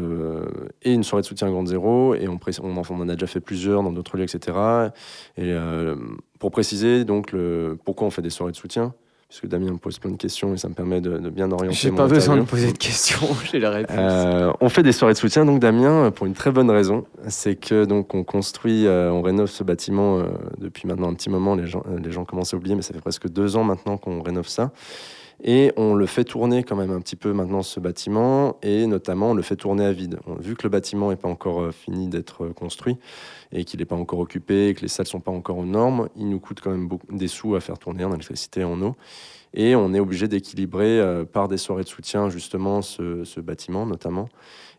et 0.82 0.94
une 0.94 1.04
soirée 1.04 1.22
de 1.22 1.28
soutien 1.28 1.48
à 1.48 1.52
Grande 1.52 1.68
Zéro, 1.68 2.16
et 2.16 2.28
on, 2.28 2.40
on, 2.64 2.78
en, 2.78 3.10
a 3.10 3.14
déjà 3.14 3.28
fait 3.28 3.40
plusieurs 3.42 3.84
dans 3.84 3.92
d'autres 3.92 4.18
lieux, 4.18 4.24
etc. 4.24 4.92
Et 5.38 5.54
pour 6.40 6.52
préciser, 6.52 7.06
donc, 7.06 7.36
pourquoi 7.86 8.08
on 8.08 8.12
fait 8.12 8.22
des 8.22 8.30
soirées 8.30 8.52
de 8.52 8.58
soutien 8.58 8.94
Puisque 9.30 9.46
Damien 9.46 9.74
me 9.74 9.78
pose 9.78 10.00
plein 10.00 10.10
de 10.10 10.18
questions 10.18 10.56
et 10.56 10.58
ça 10.58 10.68
me 10.70 10.74
permet 10.74 11.02
de, 11.02 11.20
de 11.20 11.30
bien 11.30 11.52
orienter 11.52 11.76
J'ai 11.76 11.92
pas 11.92 12.08
besoin 12.08 12.36
de 12.38 12.42
poser 12.42 12.74
de 12.74 12.78
questions, 12.80 13.28
j'ai 13.52 13.60
la 13.60 13.70
réponse. 13.70 13.96
Euh, 13.96 14.52
on 14.60 14.70
fait 14.70 14.82
des 14.82 14.92
soirées 14.92 15.14
de 15.14 15.20
soutien, 15.20 15.46
donc 15.46 15.60
Damien, 15.60 16.10
pour 16.10 16.26
une 16.26 16.34
très 16.34 16.50
bonne 16.50 16.72
raison. 16.72 17.06
C'est 17.28 17.56
que 17.56 17.86
donc 17.86 18.16
on 18.16 18.24
construit, 18.24 18.88
euh, 18.88 19.12
on 19.12 19.22
rénove 19.22 19.52
ce 19.52 19.64
bâtiment 19.64 20.18
euh, 20.18 20.30
depuis 20.58 20.88
maintenant 20.88 21.10
un 21.10 21.14
petit 21.14 21.30
moment. 21.30 21.54
Les 21.54 21.68
gens, 21.68 21.84
les 22.04 22.12
gens 22.12 22.26
commencent 22.26 22.56
à 22.56 22.58
oublier, 22.58 22.74
mais 22.74 22.82
ça 22.82 22.92
fait 22.92 23.02
presque 23.02 23.30
deux 23.30 23.56
ans 23.56 23.64
maintenant 23.64 23.98
qu'on 23.98 24.24
rénove 24.24 24.48
ça. 24.48 24.72
Et 25.42 25.72
on 25.78 25.96
le 25.96 26.06
fait 26.06 26.26
tourner 26.26 26.64
quand 26.64 26.76
même 26.76 26.92
un 26.92 27.00
petit 27.00 27.16
peu 27.16 27.32
maintenant 27.32 27.64
ce 27.64 27.80
bâtiment, 27.80 28.58
et 28.62 28.88
notamment 28.88 29.32
on 29.32 29.34
le 29.34 29.42
fait 29.42 29.56
tourner 29.56 29.86
à 29.86 29.94
vide. 29.94 30.20
Vu 30.40 30.56
que 30.56 30.64
le 30.64 30.70
bâtiment 30.70 31.10
n'est 31.10 31.16
pas 31.16 31.30
encore 31.30 31.62
euh, 31.62 31.72
fini 31.72 32.08
d'être 32.10 32.46
euh, 32.46 32.54
construit 32.54 32.98
et 33.54 33.64
qu'il 33.64 33.80
n'est 33.80 33.86
pas 33.86 33.96
encore 33.96 34.20
occupé, 34.20 34.68
et 34.68 34.74
que 34.74 34.82
les 34.82 34.90
salles 34.90 35.08
sont 35.08 35.22
pas 35.22 35.32
encore 35.32 35.58
aux 35.58 35.66
normes, 35.66 36.10
il 36.18 36.30
nous 36.30 36.40
coûte 36.40 36.60
quand 36.62 36.72
même 36.72 36.88
beaucoup, 36.88 37.08
des 37.10 37.28
sous 37.28 37.56
à 37.56 37.62
faire 37.62 37.80
tourner 37.80 38.04
en 38.04 38.10
électricité 38.10 38.62
et 38.62 38.66
en 38.66 38.82
eau. 38.82 38.96
Et 39.54 39.76
on 39.76 39.94
est 39.94 40.00
obligé 40.00 40.28
d'équilibrer 40.28 41.00
euh, 41.00 41.24
par 41.24 41.48
des 41.48 41.58
soirées 41.58 41.84
de 41.84 41.90
soutien 41.90 42.30
justement 42.30 42.82
ce, 42.82 43.40
bâtiment 43.40 43.86
notamment. 43.86 44.30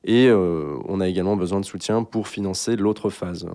Et 0.05 0.31
on 0.33 0.99
a 0.99 1.07
également 1.07 1.37
besoin 1.37 1.61
de 1.61 1.65
soutien 1.67 2.05
pour 2.05 2.27
financer 2.27 2.75
l'autre 2.75 3.11
phase. 3.11 3.47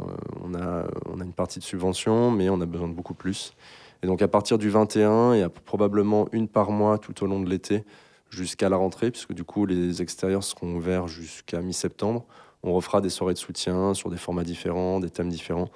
On, 0.44 0.54
a, 0.54 0.86
on 1.10 1.20
a 1.20 1.24
une 1.24 1.34
partie 1.34 1.58
de 1.58 1.64
subvention, 1.64 2.30
mais 2.30 2.50
on 2.50 2.62
a 2.62 2.68
besoin 2.68 2.88
de 2.88 2.94
beaucoup 2.94 3.16
plus. 3.16 3.56
Et 4.04 4.08
donc 4.08 4.22
à 4.22 4.28
partir 4.28 4.58
du 4.58 4.70
21, 4.70 5.36
il 5.36 5.40
y 5.40 5.44
a 5.44 5.50
probablement 5.50 6.28
une 6.32 6.48
par 6.48 6.72
mois 6.72 6.98
tout 6.98 7.24
au 7.24 7.28
long 7.28 7.40
de 7.40 7.50
l'été 7.50 7.84
jusqu'à 8.30 8.70
la 8.70 8.78
rentrée, 8.78 9.12
puisque 9.12 9.34
du 9.34 9.44
coup 9.44 9.66
les 9.66 10.02
extérieurs 10.02 10.44
seront 10.44 10.76
ouverts 10.76 11.08
jusqu'à 11.08 11.62
mi-septembre. 11.62 12.26
On 12.64 12.74
refera 12.74 13.02
des 13.02 13.10
soirées 13.10 13.34
de 13.34 13.40
soutien 13.40 13.94
sur 13.94 14.10
des 14.10 14.18
formats 14.18 14.44
différents, 14.44 15.00
des 15.00 15.10
thèmes 15.10 15.30
différents, 15.30 15.70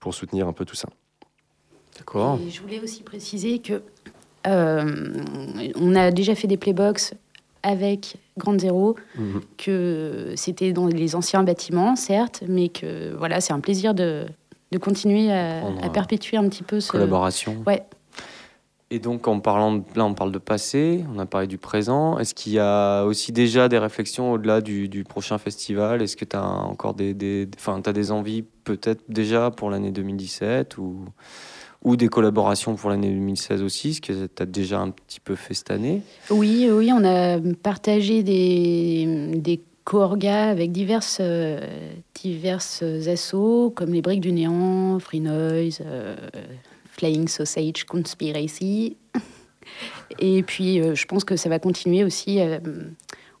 pour 0.00 0.14
soutenir 0.14 0.48
un 0.48 0.52
peu 0.52 0.64
tout 0.64 0.74
ça. 0.74 0.88
D'accord. 1.96 2.38
Et 2.44 2.50
je 2.50 2.60
voulais 2.60 2.80
aussi 2.80 3.02
préciser 3.02 3.60
que 3.60 3.82
euh, 4.46 5.22
on 5.76 5.94
a 5.94 6.10
déjà 6.10 6.34
fait 6.34 6.48
des 6.48 6.56
playbox 6.56 7.14
avec 7.62 8.16
Grande 8.36 8.60
Zéro, 8.60 8.96
que 9.56 10.32
c'était 10.36 10.72
dans 10.72 10.86
les 10.86 11.14
anciens 11.14 11.44
bâtiments, 11.44 11.94
certes, 11.94 12.42
mais 12.48 12.68
que 12.68 13.14
voilà, 13.14 13.40
c'est 13.40 13.52
un 13.52 13.60
plaisir 13.60 13.94
de, 13.94 14.26
de 14.72 14.78
continuer 14.78 15.30
à, 15.30 15.62
perpétuer 15.92 16.36
un 16.36 16.48
petit 16.48 16.62
peu 16.62 16.80
ce. 16.80 16.90
Collaboration. 16.90 17.62
Ouais. 17.66 17.84
Et 18.90 18.98
donc, 18.98 19.26
en 19.26 19.40
parlant 19.40 19.76
de, 19.76 19.82
là, 19.94 20.04
on 20.04 20.12
parle 20.12 20.32
de 20.32 20.38
passé, 20.38 21.02
on 21.14 21.18
a 21.18 21.24
parlé 21.24 21.46
du 21.46 21.56
présent. 21.56 22.18
Est-ce 22.18 22.34
qu'il 22.34 22.52
y 22.52 22.58
a 22.58 23.04
aussi 23.04 23.32
déjà 23.32 23.68
des 23.68 23.78
réflexions 23.78 24.32
au-delà 24.32 24.60
du, 24.60 24.88
du 24.88 25.04
prochain 25.04 25.38
festival? 25.38 26.02
Est-ce 26.02 26.16
que 26.16 26.26
tu 26.26 26.36
as 26.36 26.44
encore 26.44 26.92
des, 26.92 27.14
des, 27.14 27.48
enfin, 27.56 27.80
t'as 27.80 27.94
des 27.94 28.12
envies 28.12 28.44
peut-être 28.64 29.02
déjà 29.08 29.50
pour 29.50 29.70
l'année 29.70 29.92
2017 29.92 30.76
ou, 30.76 31.06
ou 31.82 31.96
des 31.96 32.08
collaborations 32.08 32.74
pour 32.74 32.90
l'année 32.90 33.10
2016 33.10 33.62
aussi, 33.62 33.94
ce 33.94 34.00
que 34.02 34.26
tu 34.26 34.42
as 34.42 34.46
déjà 34.46 34.80
un 34.80 34.90
petit 34.90 35.20
peu 35.20 35.36
fait 35.36 35.54
cette 35.54 35.70
année? 35.70 36.02
Oui, 36.30 36.68
oui, 36.70 36.90
on 36.92 37.02
a 37.04 37.38
partagé 37.62 38.22
des, 38.22 39.32
des 39.36 39.62
co-orgas 39.84 40.48
avec 40.48 40.72
diverses, 40.72 41.18
euh, 41.20 41.60
diverses 42.14 42.82
assos, 42.82 43.72
comme 43.74 43.92
les 43.92 44.02
Briques 44.02 44.20
du 44.20 44.32
Néant, 44.32 44.98
Free 44.98 45.20
Noise, 45.20 45.80
euh, 45.84 46.16
Flying 46.90 47.28
Sausage 47.28 47.84
Conspiracy. 47.84 48.96
Et 50.18 50.42
puis, 50.42 50.80
euh, 50.80 50.94
je 50.94 51.06
pense 51.06 51.24
que 51.24 51.36
ça 51.36 51.48
va 51.48 51.58
continuer 51.58 52.04
aussi. 52.04 52.40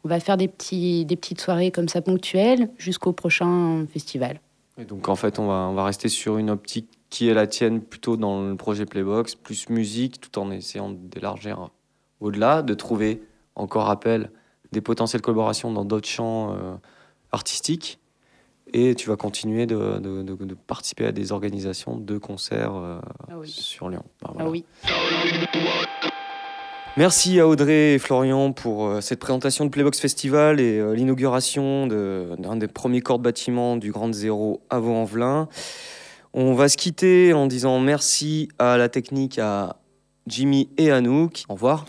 on 0.04 0.08
va 0.08 0.20
faire 0.20 0.36
des, 0.36 0.48
petits, 0.48 1.04
des 1.04 1.16
petites 1.16 1.40
soirées 1.40 1.70
comme 1.70 1.88
ça 1.88 2.02
ponctuelles 2.02 2.70
jusqu'au 2.78 3.12
prochain 3.12 3.86
festival. 3.92 4.40
Donc 4.88 5.08
en 5.08 5.16
fait, 5.16 5.38
on 5.38 5.46
va, 5.46 5.68
on 5.70 5.74
va 5.74 5.84
rester 5.84 6.08
sur 6.08 6.38
une 6.38 6.50
optique 6.50 6.88
qui 7.10 7.28
est 7.28 7.34
la 7.34 7.46
tienne 7.46 7.82
plutôt 7.82 8.16
dans 8.16 8.42
le 8.42 8.56
projet 8.56 8.86
Playbox, 8.86 9.34
plus 9.34 9.68
musique, 9.68 10.18
tout 10.18 10.38
en 10.38 10.50
essayant 10.50 10.90
d'élargir 10.90 11.68
au-delà, 12.20 12.62
de 12.62 12.72
trouver 12.72 13.22
encore 13.54 13.90
appel 13.90 14.30
des 14.72 14.80
potentielles 14.80 15.22
collaborations 15.22 15.70
dans 15.72 15.84
d'autres 15.84 16.08
champs 16.08 16.52
euh, 16.52 16.74
artistiques. 17.30 17.98
Et 18.74 18.94
tu 18.94 19.08
vas 19.08 19.16
continuer 19.16 19.66
de, 19.66 19.98
de- 19.98 20.22
de- 20.22 20.44
de 20.44 20.54
participer 20.54 21.04
à 21.06 21.12
des 21.12 21.30
organisations 21.32 21.96
de 21.98 22.16
concerts 22.18 22.74
euh, 22.74 23.00
Ah 23.28 23.34
oui. 23.38 23.48
sur 23.48 23.88
Lyon. 23.90 24.04
Ah 24.24 24.48
oui. 24.48 24.64
Merci 26.96 27.40
à 27.40 27.48
Audrey 27.48 27.94
et 27.94 27.98
Florian 27.98 28.52
pour 28.52 28.86
euh, 28.86 29.00
cette 29.00 29.18
présentation 29.18 29.64
de 29.64 29.70
Playbox 29.70 29.98
Festival 29.98 30.60
et 30.60 30.78
euh, 30.78 30.94
l'inauguration 30.94 31.86
d'un 31.86 32.56
des 32.56 32.68
premiers 32.68 33.00
corps 33.00 33.18
de 33.18 33.24
bâtiment 33.24 33.76
du 33.76 33.92
Grand 33.92 34.12
Zéro 34.14 34.62
à 34.70 34.78
Vaux-en-Velin. 34.78 35.48
On 36.34 36.54
va 36.54 36.68
se 36.68 36.76
quitter 36.76 37.32
en 37.34 37.46
disant 37.46 37.78
merci 37.78 38.48
à 38.58 38.76
la 38.78 38.88
technique, 38.88 39.38
à 39.38 39.76
Jimmy 40.26 40.68
et 40.78 40.90
Anouk. 40.90 41.44
Au 41.48 41.54
revoir. 41.54 41.84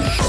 Show. 0.00 0.27